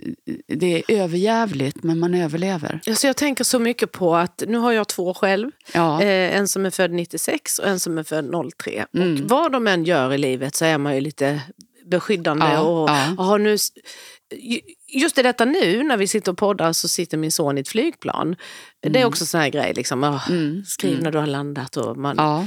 [0.46, 2.80] det är överjävligt, men man överlever.
[2.86, 5.50] Alltså jag tänker så mycket på att nu har jag två själv.
[5.74, 6.02] Ja.
[6.02, 8.86] Eh, en som är född 96 och en som är född 03.
[8.94, 9.12] Mm.
[9.12, 11.40] Och vad de än gör i livet så är man ju lite
[11.90, 12.46] beskyddande.
[12.46, 13.24] Ja, och, ja.
[13.24, 13.56] har nu,
[14.92, 17.68] just i detta nu när vi sitter och poddar så sitter min son i ett
[17.68, 18.36] flygplan.
[18.82, 19.74] Det är också en sån här grej.
[19.74, 20.64] Liksom, åh, Mm.
[20.64, 21.76] Skriv när du har landat.
[21.76, 22.46] Och, man, Ja.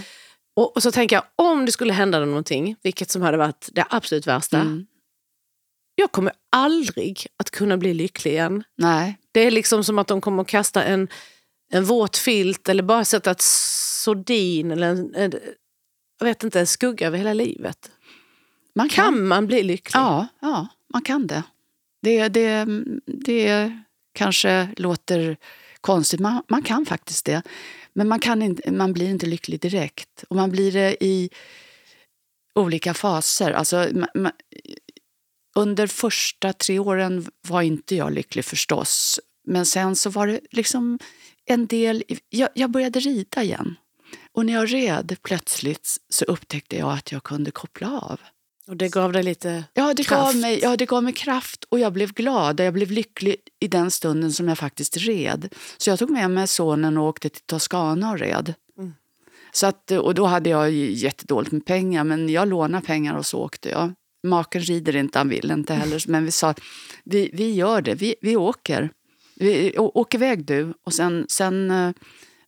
[0.56, 3.86] och, och så tänker jag, om det skulle hända någonting, vilket som hade varit det
[3.90, 4.58] absolut värsta.
[4.58, 4.86] Mm.
[5.96, 8.64] Jag kommer aldrig att kunna bli lycklig igen.
[8.78, 9.18] Nej.
[9.32, 11.08] Det är liksom som att de kommer att kasta en,
[11.72, 15.34] en våt filt eller bara sätta ett sordin eller en, en,
[16.20, 17.92] jag vet inte, en skugga över hela livet.
[18.80, 19.14] Man kan.
[19.14, 20.00] Kan man bli lycklig?
[20.00, 21.44] Ja, ja, man kan det.
[22.02, 22.66] Det, det,
[23.06, 23.80] det
[24.14, 25.38] kanske låter
[25.82, 27.42] konstigt, man, man kan faktiskt det.
[27.94, 30.24] Men man, kan inte, man blir inte lycklig direkt.
[30.30, 31.30] Och man blir det i
[32.56, 33.52] olika faser.
[33.52, 34.32] Alltså, ma- ma-
[35.56, 39.20] under första tre åren var inte jag lycklig förstås.
[39.48, 41.00] Men sen så var det liksom
[41.46, 42.04] en del...
[42.30, 43.76] Jag, jag började rida igen.
[44.32, 48.20] Och när jag red plötsligt så upptäckte jag att jag kunde koppla av.
[48.70, 49.64] Och det gav dig lite...
[49.74, 50.36] Ja det, gav Kraft.
[50.36, 52.60] mig, ja, det gav mig kraft och jag blev glad.
[52.60, 55.56] Jag blev lycklig i den stunden som jag faktiskt red.
[55.78, 58.54] Så jag tog med mig sonen och åkte till Toscana och red.
[58.78, 58.94] Mm.
[59.52, 63.40] Så att, och då hade jag jättedåligt med pengar, men jag lånade pengar och så
[63.40, 63.94] åkte jag.
[64.24, 66.04] Maken rider inte, han vill inte heller.
[66.08, 66.54] Men vi sa
[67.04, 68.90] vi, vi gör det, vi, vi åker.
[69.36, 70.74] Vi, å, åk iväg du.
[70.84, 71.92] Och, sen, sen, eh,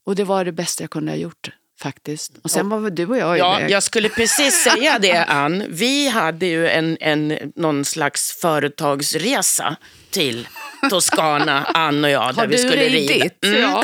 [0.03, 1.51] och det var det bästa jag kunde ha gjort
[1.81, 2.31] faktiskt.
[2.43, 3.71] Och sen var du och jag Ja, iväg.
[3.71, 5.63] jag skulle precis säga det, Ann.
[5.69, 9.75] Vi hade ju en, en, någon slags företagsresa
[10.11, 10.47] till
[10.89, 13.29] Toscana, Ann och jag, där vi skulle rida.
[13.45, 13.61] Mm.
[13.61, 13.83] Ja.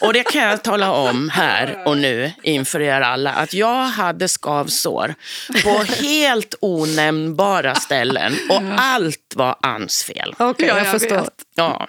[0.00, 4.28] Och det kan jag tala om här och nu inför er alla, att jag hade
[4.28, 5.14] skavsår
[5.64, 10.34] på helt onämnbara ställen och allt var Anns fel.
[10.38, 11.16] Okej, Ja, jag, jag förstår.
[11.16, 11.32] vet.
[11.54, 11.88] Ja.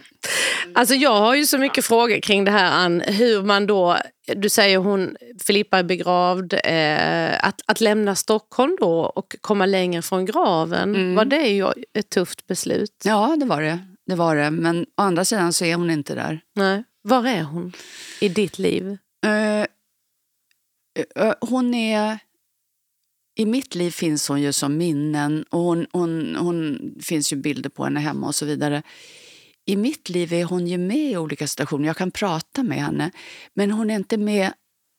[0.76, 3.02] Alltså jag har ju så mycket frågor kring det här, Ann.
[3.02, 3.98] Hur man då,
[4.36, 10.02] du säger hon, Filippa är begravd, eh, att, att lämna Stockholm då och komma längre
[10.02, 11.68] från graven, var det ju
[12.00, 13.02] ett tufft beslut?
[13.04, 13.79] Ja, det var det.
[14.10, 14.52] Det var det.
[14.52, 16.42] Men å andra sidan så är hon inte där.
[16.56, 16.84] Nej.
[17.02, 17.74] Var är hon
[18.22, 18.98] i ditt liv?
[19.26, 19.62] Eh,
[21.16, 22.20] eh, hon är...
[23.36, 27.70] I mitt liv finns hon ju som minnen och hon, hon, hon finns ju bilder
[27.70, 28.84] på henne hemma och så vidare.
[29.66, 31.88] I mitt liv är hon ju med i olika situationer.
[31.88, 33.12] Jag kan prata med henne,
[33.54, 34.54] men hon är inte med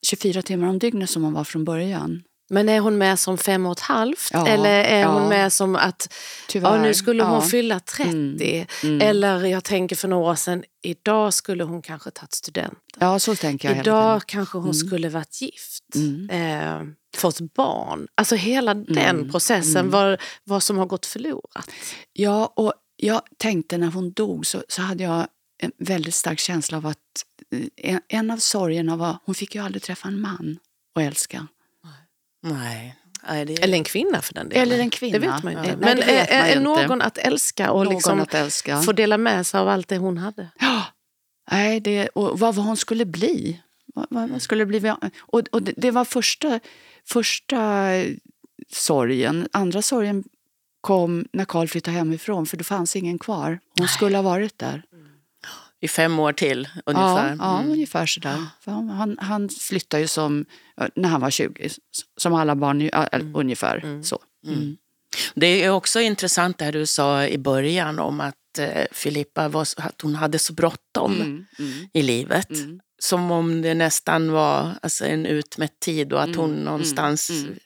[0.06, 2.22] 24 timmar om dygnet som hon var från början.
[2.50, 4.30] Men är hon med som fem och ett halvt?
[4.32, 5.28] Ja, Eller är hon ja.
[5.28, 6.14] med som att
[6.48, 6.76] Tyvärr.
[6.76, 8.66] ja, nu skulle hon fylla 30?
[8.82, 9.00] mm.
[9.00, 12.78] Eller jag tänker för några år sedan, idag skulle hon kanske tagit studenten.
[12.98, 15.94] Ja, så tänker jag Idag kanske hon skulle varit gift.
[15.94, 16.30] Mm.
[16.30, 18.06] Eh, fått barn.
[18.14, 21.70] Alltså hela den processen, vad, vad som har gått förlorat.
[22.12, 25.26] Ja, och jag tänkte när hon dog så, så hade jag
[25.62, 26.96] en väldigt stark känsla av att
[27.54, 30.58] eh, en, en av sorgerna var hon fick ju aldrig träffa en man
[30.94, 31.46] och älska.
[32.42, 32.96] Nej.
[33.28, 33.62] Nej, det...
[33.62, 34.62] Eller en kvinna för den delen.
[34.62, 35.18] Eller en kvinna.
[35.18, 35.64] Det vet man ju Ja.
[35.64, 35.76] inte.
[35.76, 36.60] Nej, Men vet är, är inte.
[36.60, 38.82] någon att älska och Någon liksom att älska.
[38.82, 40.48] få dela med sig av allt det hon hade?
[40.60, 40.84] Ja.
[41.50, 43.60] Nej, det, och vad hon skulle bli.
[43.94, 44.92] Vad, vad, vad skulle bli?
[45.20, 46.60] Och, och det, det var första,
[47.08, 47.88] första
[48.72, 49.48] sorgen.
[49.52, 50.24] Andra sorgen
[50.80, 53.58] kom när Karl flyttade hemifrån för det fanns ingen kvar.
[53.78, 54.82] Hon skulle ha varit där.
[55.80, 57.28] I fem år till ungefär.
[57.30, 57.72] Ja, ja Mm.
[57.72, 58.46] ungefär sådär.
[58.60, 60.44] För han- Han, flyttade ju som,
[60.94, 61.78] när han var 20, s-
[62.16, 64.18] som alla barn, ja, eller ungefär så.
[64.46, 64.76] Mm.
[65.34, 69.66] Det är också intressant det här du sa i början om att eh, Filippa var,
[69.76, 71.44] att hon hade så bråttom Mm.
[71.58, 71.88] Mm.
[71.92, 72.50] i livet.
[72.50, 72.80] Mm.
[73.02, 77.42] Som om det nästan var alltså, en utmätt tid och att hon Mm, någonstans mm,
[77.44, 77.58] mm.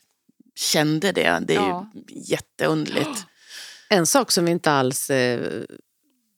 [0.54, 1.38] kände det.
[1.46, 1.90] Det är Ja.
[2.28, 3.24] jätteunderligt.
[3.88, 5.10] En sak som vi inte alls...
[5.10, 5.62] Eh,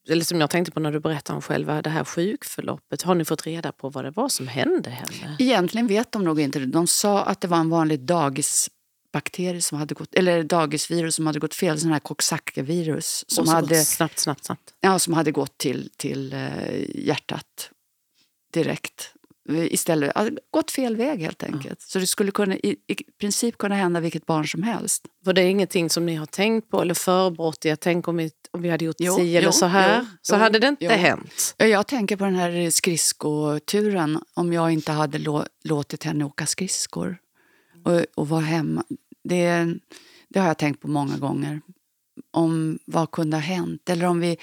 [0.08, 3.02] eller som jag tänkte på när du berättade om själva det här sjukförloppet.
[3.02, 5.36] Har ni fått reda på vad det var som hände henne?
[5.38, 6.66] Egentligen vet de nog inte det.
[6.66, 11.38] De sa att det var en vanlig dagisbakterie som hade gått, eller dagisvirus som hade
[11.38, 14.74] gått fel, sån här Coxsackie-virus som hade, Snabbt, snabbt, snabbt.
[14.80, 17.70] ja, som hade gått till, till eh, hjärtat
[18.52, 19.12] direkt.
[19.48, 21.80] Istället, ja, gått fel väg helt enkelt.
[21.80, 25.02] Så det skulle kunna, i, i princip kunna hända vilket barn som helst.
[25.24, 27.76] Var det ingenting som ni har tänkt på eller förebrått er?
[27.76, 29.98] Tänk om vi, om vi hade gjort Jo, si eller jo, så här.
[30.00, 31.54] jo, så hade det inte hänt.
[31.56, 34.20] Ja, Jag tänker på den här skridskoturen.
[34.34, 37.18] Om jag inte hade lå- låtit henne åka skridskor
[37.84, 38.84] och, och vara hemma.
[39.24, 39.74] Det,
[40.28, 41.60] det har jag tänkt på många gånger.
[42.32, 43.88] Om vad kunde ha hänt.
[43.90, 44.36] Eller om vi,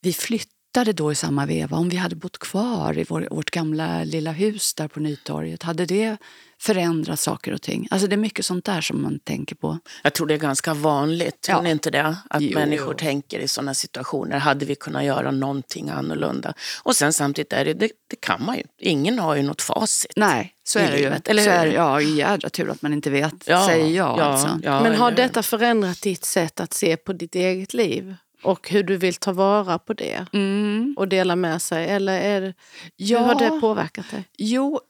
[0.00, 1.76] vi flyttade då i samma veva.
[1.76, 5.62] Om vi hade bott kvar i vår, vårt gamla lilla hus där på Nytorget.
[5.62, 6.16] Hade det
[6.60, 7.88] förändrat saker och ting?
[7.90, 9.78] Alltså det är mycket sånt där som man tänker på.
[10.02, 11.66] Jag tror det är ganska vanligt, Ja.
[11.66, 12.16] är inte det?
[12.30, 12.98] Att Jo, människor jo.
[12.98, 14.38] tänker i sådana situationer.
[14.38, 16.54] Hade vi kunnat göra någonting annorlunda?
[16.82, 18.62] Och sen samtidigt är det, det, det kan man ju.
[18.78, 20.12] Ingen har ju något facit.
[20.16, 21.12] Nej, så är det ju.
[21.24, 21.56] eller så hur?
[21.58, 24.18] är, det- ja, jädra tur att man inte vet, Ja, säger jag.
[24.18, 24.58] ja, alltså.
[24.62, 28.14] ja, Men har detta förändrat ditt sätt att se på ditt eget liv?
[28.42, 30.94] Och hur du vill ta vara på det Mm.
[30.98, 31.88] och dela med sig?
[31.90, 32.54] Eller är
[32.96, 34.24] Ja, hur har det påverkat dig?
[34.38, 34.80] Jo,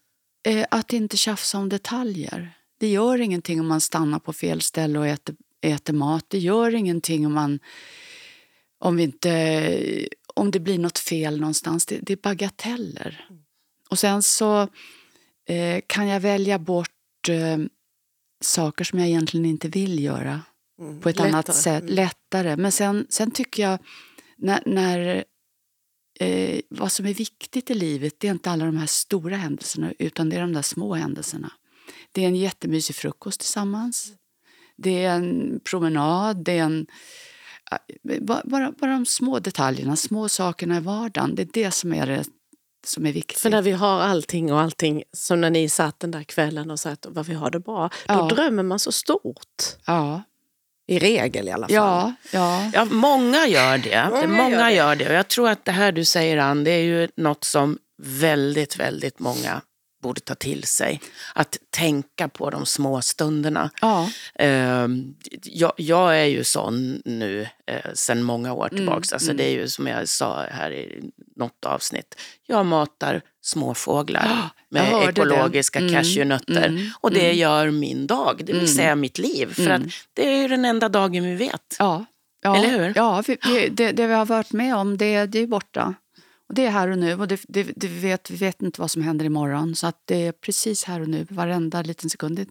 [0.49, 2.51] eh, att inte tjafsa om detaljer.
[2.81, 6.25] Det gör ingenting om man stannar på fel ställe och äter, äter mat.
[6.29, 7.59] Det gör ingenting om man
[8.79, 11.87] om, vi inte, om det blir något fel någonstans.
[11.87, 13.27] Det, det är bagateller.
[13.91, 14.62] Och sen så
[15.49, 17.59] eh, kan jag välja bort eh,
[18.41, 20.41] saker som jag egentligen inte vill göra
[21.03, 21.57] på ett annat Lättare.
[21.57, 21.83] sätt.
[21.83, 21.95] Mm.
[21.95, 22.57] Lättare.
[22.57, 23.79] Men sen, sen tycker jag,
[24.37, 25.25] när, när
[26.21, 29.93] eh, vad som är viktigt i livet det är inte alla de här stora händelserna
[29.99, 31.53] utan det är de där små händelserna.
[32.13, 34.13] Det är en jättemysig frukost tillsammans.
[34.77, 36.44] Det är en promenad.
[36.44, 36.87] Det är en,
[37.73, 41.35] eh, ba- bara, bara de små detaljerna, små sakerna i vardagen.
[41.35, 42.25] Det är det som är det
[42.87, 43.38] som är viktigt.
[43.38, 46.81] För när vi har allting och allting, som när ni satt den där kvällen och
[46.81, 48.29] sa att vad vi har det bra, då Ja.
[48.35, 49.63] drömmer man så stort.
[49.87, 50.23] ja,
[50.93, 51.75] I regel i alla fall.
[51.75, 52.71] ja, ja.
[52.75, 54.09] Ja, många gör det.
[54.11, 55.09] Många Många, gör gör, det.
[55.09, 58.77] Och jag tror att det här du säger, Ann, det är ju något som väldigt,
[58.77, 59.61] väldigt många
[60.03, 61.01] borde ta till sig.
[61.35, 63.71] Att tänka på de små stunderna.
[63.81, 64.09] ja.
[64.35, 69.13] Ehm, jag, jag är ju sån nu eh, sedan många år Mm, tillbaks.
[69.13, 72.15] Alltså, Det är ju som jag sa här i något avsnitt.
[72.47, 76.69] Jag matar småfåglar med ekologiska Mm, cashewnötter.
[76.69, 77.37] mm, och det mm.
[77.38, 78.67] gör min dag, det vill Mm.
[78.75, 79.55] säga mitt liv.
[79.55, 79.83] För Mm.
[79.83, 81.77] att det är den enda dagen vi vet.
[81.79, 82.05] Ja,
[82.43, 82.93] ja, Eller hur?
[82.97, 83.37] Ja, vi,
[83.73, 85.95] det, det vi har varit med om det, det är borta.
[86.49, 87.15] Och det är här och nu.
[87.15, 89.75] Och det, det, det vet, vi vet inte vad som händer imorgon.
[89.75, 92.47] Så att det är precis här och nu, varenda liten sekund.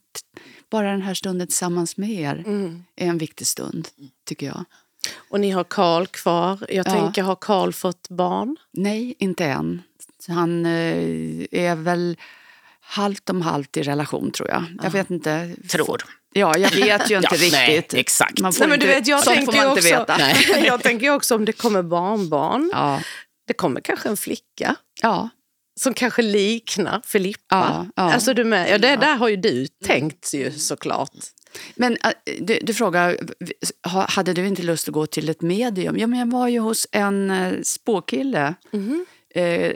[0.72, 2.84] Bara den här stunden tillsammans med er Mm.
[2.96, 3.88] är en viktig stund,
[4.28, 4.64] tycker jag.
[5.30, 6.58] Och ni har Karl kvar.
[6.70, 6.92] Jag Ja.
[6.92, 8.56] tänker, har Karl fått barn?
[8.74, 9.82] Nej, inte än.
[10.28, 12.18] Han eh, är väl
[12.82, 14.64] halvt om halvt i relation, tror jag.
[14.84, 15.56] Jag vet inte.
[15.70, 16.04] Tror.
[16.34, 18.00] Ja, jag vet ju inte Ja, nej, riktigt.
[18.00, 18.40] exakt.
[18.40, 20.18] Man får Nej, men du inte, vet, jag tänker får man också, veta.
[20.66, 22.70] jag tänker också om det kommer barnbarn.
[22.74, 23.02] Ja,
[23.48, 25.30] Det kommer kanske en flicka ja,
[25.80, 27.40] som kanske liknar Filippa.
[27.50, 28.14] Ja, ja.
[28.14, 31.12] Alltså du med, ja, det där har ju du tänkt ju såklart.
[31.76, 33.18] Men äh, du, du frågar,
[34.10, 35.98] hade du inte lust att gå till ett medium?
[35.98, 38.54] Ja, men jag var ju hos en uh, spåkille.
[38.72, 39.06] Mhm.
[39.36, 39.72] Eh,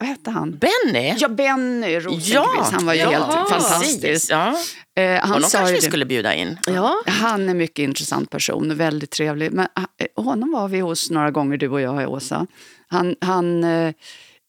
[0.00, 0.58] vad hette han?
[0.58, 1.14] Benny?
[1.18, 2.34] Ja, Benny Rosenqvist.
[2.34, 4.30] Ja, han var ju ja, helt fantastisk.
[4.30, 4.56] Ja.
[4.96, 6.58] Eh, han Honom sa kanske vi skulle bjuda in.
[6.66, 7.02] Ja.
[7.06, 9.52] Han är en mycket intressant person och väldigt trevlig.
[9.52, 9.66] Men
[9.98, 12.46] eh, honom var vi hos några gånger, du och jag, Åsa.
[12.88, 13.94] Han, han, eh,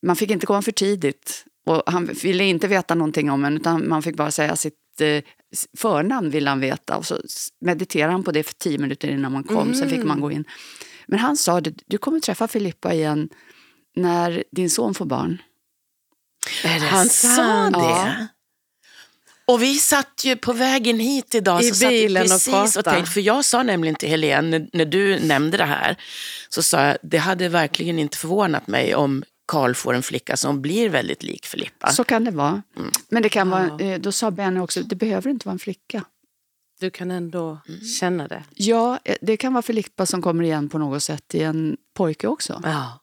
[0.06, 1.46] man fick inte komma för tidigt.
[1.66, 5.24] Och han ville inte veta någonting om en, utan man fick bara säga sitt eh,
[5.78, 6.98] förnamn ville han veta.
[6.98, 7.18] Och så
[7.62, 10.46] mediterade han på det för tio minuter innan man kom, sen fick man gå in.
[11.08, 13.30] Men han sa du kommer träffa Filippa igen
[13.96, 15.42] när din son får barn.
[16.90, 17.78] Han sa det.
[17.80, 18.28] Ja.
[19.46, 22.54] Och vi satt ju på vägen hit idag I så satt vi bilen och precis
[22.54, 22.96] och, pratade.
[22.96, 25.98] tänkte, för jag sa nämligen till Helene, när, när du nämnde det här,
[26.50, 30.62] så sa jag, det hade verkligen inte förvånat mig om Karl får en flicka som
[30.62, 31.92] blir väldigt lik Filippa.
[31.92, 32.62] Så kan det vara.
[33.10, 33.86] Men det kan vara, Ja.
[33.86, 36.04] eh, då sa Benny också, det behöver inte vara en flicka.
[36.80, 37.58] Du kan ändå
[38.00, 38.44] känna det.
[38.56, 42.28] Ja, eh, det kan vara Filippa som kommer igen på något sätt i en pojke
[42.28, 42.62] också.
[42.64, 43.01] Ja.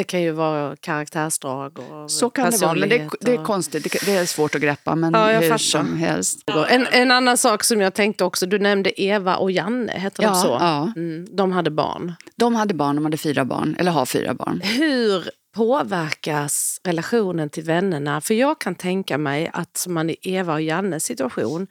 [0.00, 3.84] Det kan ju vara karaktärsdrag och Så kan det vara, men det, det är konstigt.
[3.84, 5.58] Det, det är svårt att greppa, men Ja, jag hur fattar.
[5.58, 6.50] som helst.
[6.68, 10.28] En, en annan sak som jag tänkte också, du nämnde Eva och Janne, heter de
[10.28, 10.48] Ja, så?
[10.60, 10.92] ja.
[10.96, 12.14] Mm, de hade barn.
[12.36, 14.60] De hade barn, de hade fyra barn, eller har fyra barn.
[14.64, 18.20] Hur påverkas relationen till vännerna?
[18.20, 21.66] För jag kan tänka mig att man i Eva och Jannes situation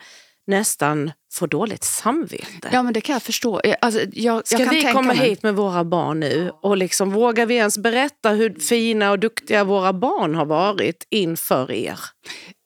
[0.50, 2.70] nästan får dåligt samvete.
[2.72, 3.62] Ja, men det kan jag förstå.
[3.82, 5.30] Alltså, jag, Ska jag kan vi komma mig.
[5.30, 9.64] hit med våra barn nu och liksom, vågar vi ens berätta hur fina och duktiga
[9.64, 12.00] våra barn har varit inför er?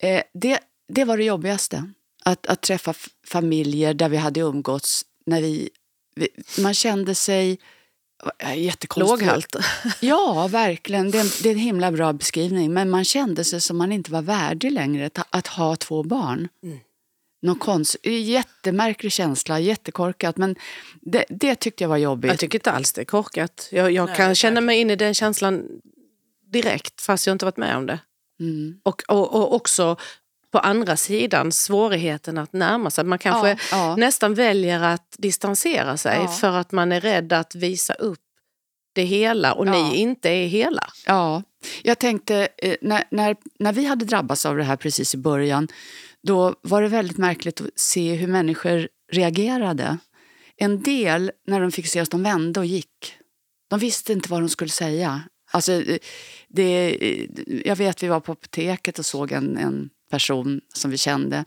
[0.02, 0.58] Eh, det,
[0.92, 1.90] det var det jobbigaste.
[2.24, 2.94] Att, att träffa
[3.26, 5.70] familjer där vi hade umgåtts när vi...
[6.14, 6.28] vi
[6.62, 7.58] man kände sig...
[8.56, 9.20] Jättekonstigt.
[9.20, 9.56] Låghalt.
[10.00, 11.10] Ja, verkligen.
[11.10, 12.72] Det är, en, det är en himla bra beskrivning.
[12.72, 16.48] Men man kände sig som man inte var värdig längre att, att ha två barn.
[16.62, 16.78] Mm.
[17.44, 20.36] Någon konst, jättemärklig känsla, jättekorkat.
[20.36, 20.56] Men
[21.00, 22.30] det, det tyckte jag var jobbigt.
[22.30, 23.68] Jag tycker inte alls det är korkat.
[23.72, 25.64] Jag, jag kan känna mig in i den känslan
[26.52, 27.98] direkt fast jag inte varit med om det.
[28.40, 28.80] Mm.
[28.82, 29.96] Och, och, och också
[30.52, 33.04] på andra sidan svårigheten att närma sig.
[33.04, 33.96] Man kanske Ja, ja.
[33.96, 36.28] nästan väljer att distansera sig Ja.
[36.28, 38.20] för att man är rädd att visa upp
[38.92, 40.86] det hela och ni inte är hela.
[41.06, 41.42] Ja,
[41.82, 45.68] jag tänkte eh, när, när, när vi hade drabbats av det här precis i början
[46.26, 49.98] då var det väldigt märkligt att se hur människor reagerade.
[50.56, 53.14] En del, när de fick se oss, de vände och gick.
[53.70, 55.22] De visste inte vad de skulle säga.
[55.50, 55.82] Alltså,
[56.48, 56.96] det,
[57.64, 61.44] jag vet, vi var på apoteket och såg en, en person som vi kände.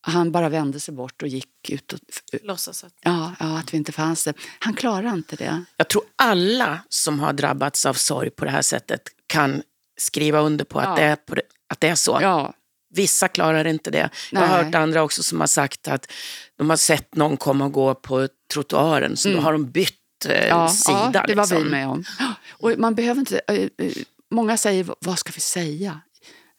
[0.00, 1.92] Han bara vände sig bort och gick ut.
[1.92, 1.98] Och,
[2.42, 2.94] Låtsas att...
[3.02, 4.34] ja, ja, att vi inte fanns där.
[4.58, 5.64] Han klarade inte det.
[5.76, 9.62] Jag tror alla som har drabbats av sorg på det här sättet kan
[9.96, 10.94] skriva under på att, Ja.
[10.94, 12.18] det, är på det, att det är så.
[12.22, 12.54] Ja,
[12.94, 14.10] Vissa klarar inte det.
[14.30, 14.64] Jag har Nej.
[14.64, 16.12] hört andra också som har sagt att
[16.58, 20.32] de har sett någon komma och gå på trottoaren så då har de bytt eh,
[20.32, 20.48] Mm.
[20.48, 21.10] ja, sida.
[21.14, 21.64] ja, det var liksom.
[21.64, 22.04] vi med om.
[22.50, 23.92] Och man behöver inte, eh, eh,
[24.30, 26.00] många säger, vad ska vi säga?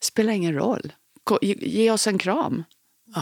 [0.03, 0.93] spelar ingen roll.
[1.41, 2.63] Ge, oss en kram.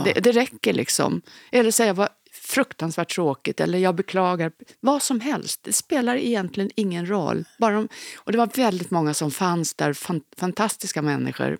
[0.05, 1.21] Det, det räcker liksom.
[1.51, 4.51] Eller säga vad fruktansvärt tråkigt eller jag beklagar.
[4.79, 5.59] Vad som helst.
[5.63, 7.45] Det spelar egentligen ingen roll.
[7.59, 7.87] Bara de,
[8.17, 11.57] och det var väldigt många som fanns där, fan, fantastiska människor.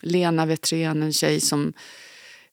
[0.00, 1.72] Lena Wetrén, en tjej som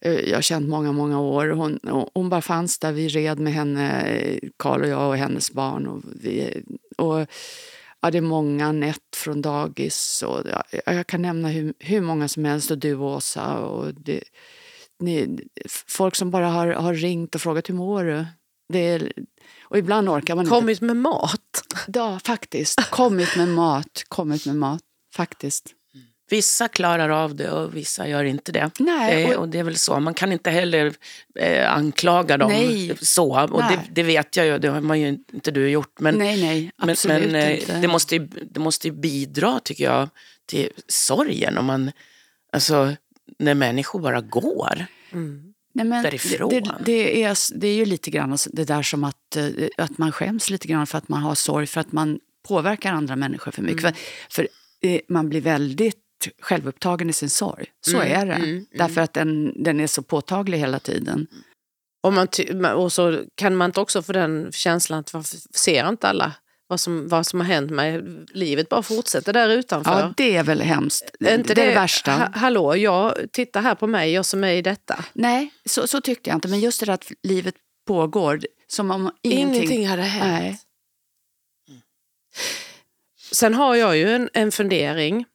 [0.01, 1.47] eh, jag har känt många, många år.
[1.47, 1.79] Hon,
[2.13, 2.91] hon bara fanns där.
[2.91, 5.87] Vi red med henne, Karl och jag och hennes barn.
[5.87, 6.63] Och vi,
[6.97, 7.27] och,
[8.01, 10.23] ja, det är många, Anette från dagis.
[10.27, 12.71] Och, ja, jag kan nämna hur, hur många som helst.
[12.71, 13.57] Och du, Åsa.
[13.57, 14.23] Och det,
[14.99, 15.39] ni,
[15.87, 18.25] folk som bara har, har ringt och frågat hur mår du?
[18.73, 19.11] Det är,
[19.61, 20.55] och ibland orkar man inte.
[20.55, 21.63] Kommit med mat.
[21.87, 22.89] Ja, faktiskt.
[22.89, 24.03] Kommit med mat.
[24.07, 24.81] Kommit med mat.
[25.15, 25.73] Faktiskt.
[26.30, 28.71] Vissa klarar av det och vissa gör inte det.
[28.80, 29.99] Nej, Eh, och- och det är väl så.
[29.99, 30.93] Man kan inte heller
[31.39, 32.97] eh, anklaga dem Nej.
[33.01, 33.41] så.
[33.51, 35.99] Och det, det vet jag ju, det har man ju inte du gjort.
[35.99, 37.80] Men, nej, nej, men, absolut men eh, inte.
[37.80, 40.09] det, måste ju, det måste ju bidra, tycker jag,
[40.45, 41.57] till sorgen.
[41.57, 41.91] Om man,
[42.51, 42.95] alltså,
[43.39, 44.86] när människor bara går.
[45.73, 46.49] Nej, men därifrån.
[46.49, 49.47] Det, det, är, det är ju lite grann det där som att, eh,
[49.78, 53.15] att man skäms lite grann för att man har sorg, för att man påverkar andra
[53.15, 53.82] människor för mycket.
[53.82, 53.93] För,
[54.30, 54.47] för
[54.82, 55.97] eh, man blir väldigt
[56.41, 57.65] självupptagen i sin sorg.
[57.82, 58.65] Så är det.
[58.78, 61.28] Därför att den, den är så påtaglig hela tiden.
[62.03, 62.28] Och, man
[62.76, 66.34] och så kan man inte också få den känslan att varför ser inte alla
[66.68, 68.03] vad som, vad som har hänt mig?
[68.34, 69.99] Livet bara fortsätter där utanför.
[69.99, 71.15] Ja, det är väl hemskt.
[71.20, 72.11] Är inte det är det värsta.
[72.11, 75.05] Ha, hallå, jag, titta här på mig, jag som är i detta.
[75.13, 76.47] Nej, så, så tyckte jag inte.
[76.47, 77.55] Men just det där att livet
[77.88, 79.55] pågår, som om ingenting...
[79.55, 80.26] Ingenting hade hänt.
[80.26, 80.59] Nej.
[83.32, 85.26] Sen har jag ju en, en fundering.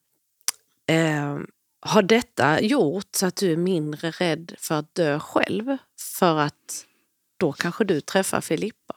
[0.89, 1.39] Eh,
[1.85, 5.77] har detta gjort så att du är mindre rädd för att dö själv?
[6.19, 6.85] För att
[7.39, 8.95] då kanske du träffar Filippa?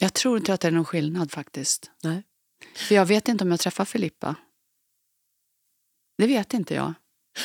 [0.00, 1.90] Jag tror inte att det är någon skillnad faktiskt.
[2.02, 2.22] Nej.
[2.76, 4.34] För jag vet inte om jag träffar Filippa.
[6.18, 6.94] Det vet inte jag.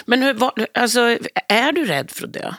[0.05, 0.99] Men hur, vad, alltså,
[1.47, 2.53] är du rädd för att dö?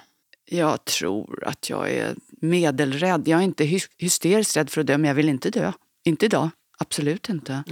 [0.45, 3.29] Jag tror att jag är medelrädd.
[3.29, 5.73] Jag är inte hy- hysteriskt rädd för att dö, men jag vill inte dö.
[6.05, 6.51] Inte idag.
[6.79, 7.64] Absolut inte.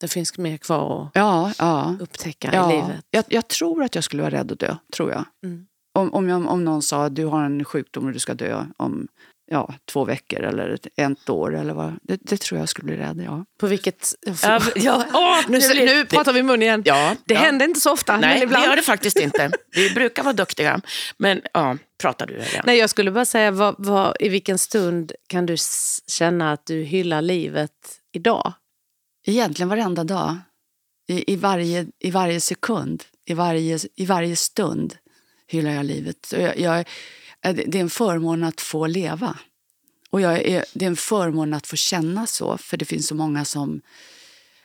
[0.00, 1.80] Det finns mer kvar Ja, ja.
[1.80, 2.68] att upptäcka i ja.
[2.70, 3.04] livet.
[3.10, 5.24] Jag, jag tror att jag skulle vara rädd att dö, tror jag.
[5.44, 5.66] Mm.
[5.98, 8.64] Om, om, jag, om någon sa att du har en sjukdom och du ska dö
[8.76, 9.08] om
[9.50, 11.56] ja, två veckor eller ett, ett år.
[11.56, 11.92] Eller vad.
[12.02, 13.44] Det, det tror jag skulle bli rädd, ja.
[13.60, 14.14] På vilket...
[14.42, 16.82] Ja, ja, åh, nu, blir- nu pratar vi mun igen.
[16.86, 17.40] Ja, Det ja.
[17.40, 18.64] händer inte så ofta, Nej, men ibland.
[18.64, 19.50] det gör det faktiskt inte.
[19.76, 20.80] Vi brukar vara duktiga.
[21.16, 22.62] Men ja, pratar du Helene?
[22.66, 25.56] Nej, jag skulle bara säga, vad, vad, i vilken stund kan du
[26.06, 27.70] känna att du hyllar livet
[28.12, 28.52] idag?
[29.24, 30.36] Egentligen varenda dag.
[31.06, 34.96] I, i, varje, I varje sekund, i varje, i varje stund
[35.46, 36.32] hyllar jag livet.
[36.32, 36.88] Jag, jag,
[37.42, 39.38] det är en förmån att få leva.
[40.10, 43.14] Och jag är, det är en förmån att få känna så, för det finns så
[43.14, 43.80] många som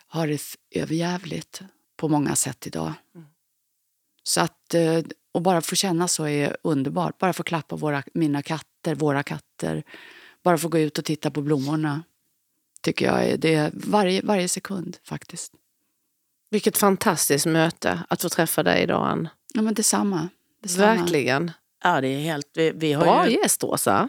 [0.06, 1.62] har det överjävligt
[1.96, 2.92] på många sätt idag.
[4.22, 5.00] Så att, eh,
[5.32, 7.18] och bara få känna så är underbart.
[7.18, 9.82] Bara få klappa våra, mina katter, våra katter.
[10.42, 12.02] Bara få gå ut och titta på blommorna.
[12.82, 15.52] Tycker jag är det varje, varje sekund faktiskt.
[16.50, 19.28] Vilket fantastiskt möte att få träffa dig idag, Ann.
[19.54, 20.28] Ja, men detsamma.
[20.62, 20.94] detsamma.
[20.94, 21.50] Verkligen.
[21.84, 22.46] Ja, det är helt...
[22.54, 24.08] Vi, vi har Bra ju, gäst, Åsa.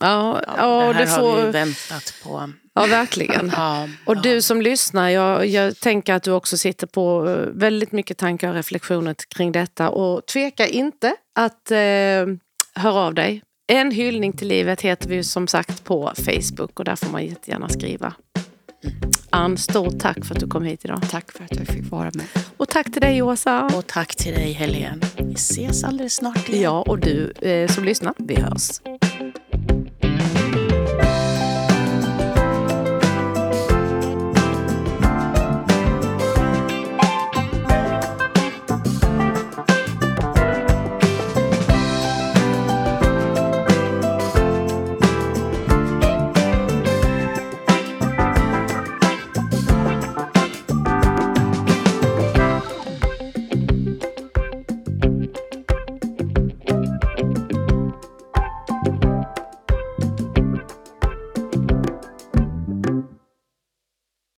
[0.00, 1.52] Ja, ja, ja, det här det har vi får...
[1.52, 2.50] väntat på.
[2.74, 3.52] Ja, verkligen.
[3.56, 4.20] Ja, Och ja.
[4.20, 8.48] du som lyssnar, jag, jag tänker att du också sitter på eh, väldigt mycket tankar
[8.48, 9.90] och reflektioner kring detta.
[9.90, 11.76] Och tveka inte att eh,
[12.74, 13.42] höra av dig.
[13.70, 17.68] En hyllning till livet heter vi som sagt på Facebook och där får man jättegärna
[17.68, 18.14] skriva.
[19.30, 21.00] Ann, stort tack för att du kom hit idag.
[21.10, 22.26] Tack för att jag fick vara med.
[22.56, 23.64] Och tack till dig Åsa.
[23.76, 25.00] Och tack till dig Helene.
[25.16, 26.62] Vi ses alldeles snart igen.
[26.62, 28.80] Ja, och du eh, som lyssnar, vi hörs.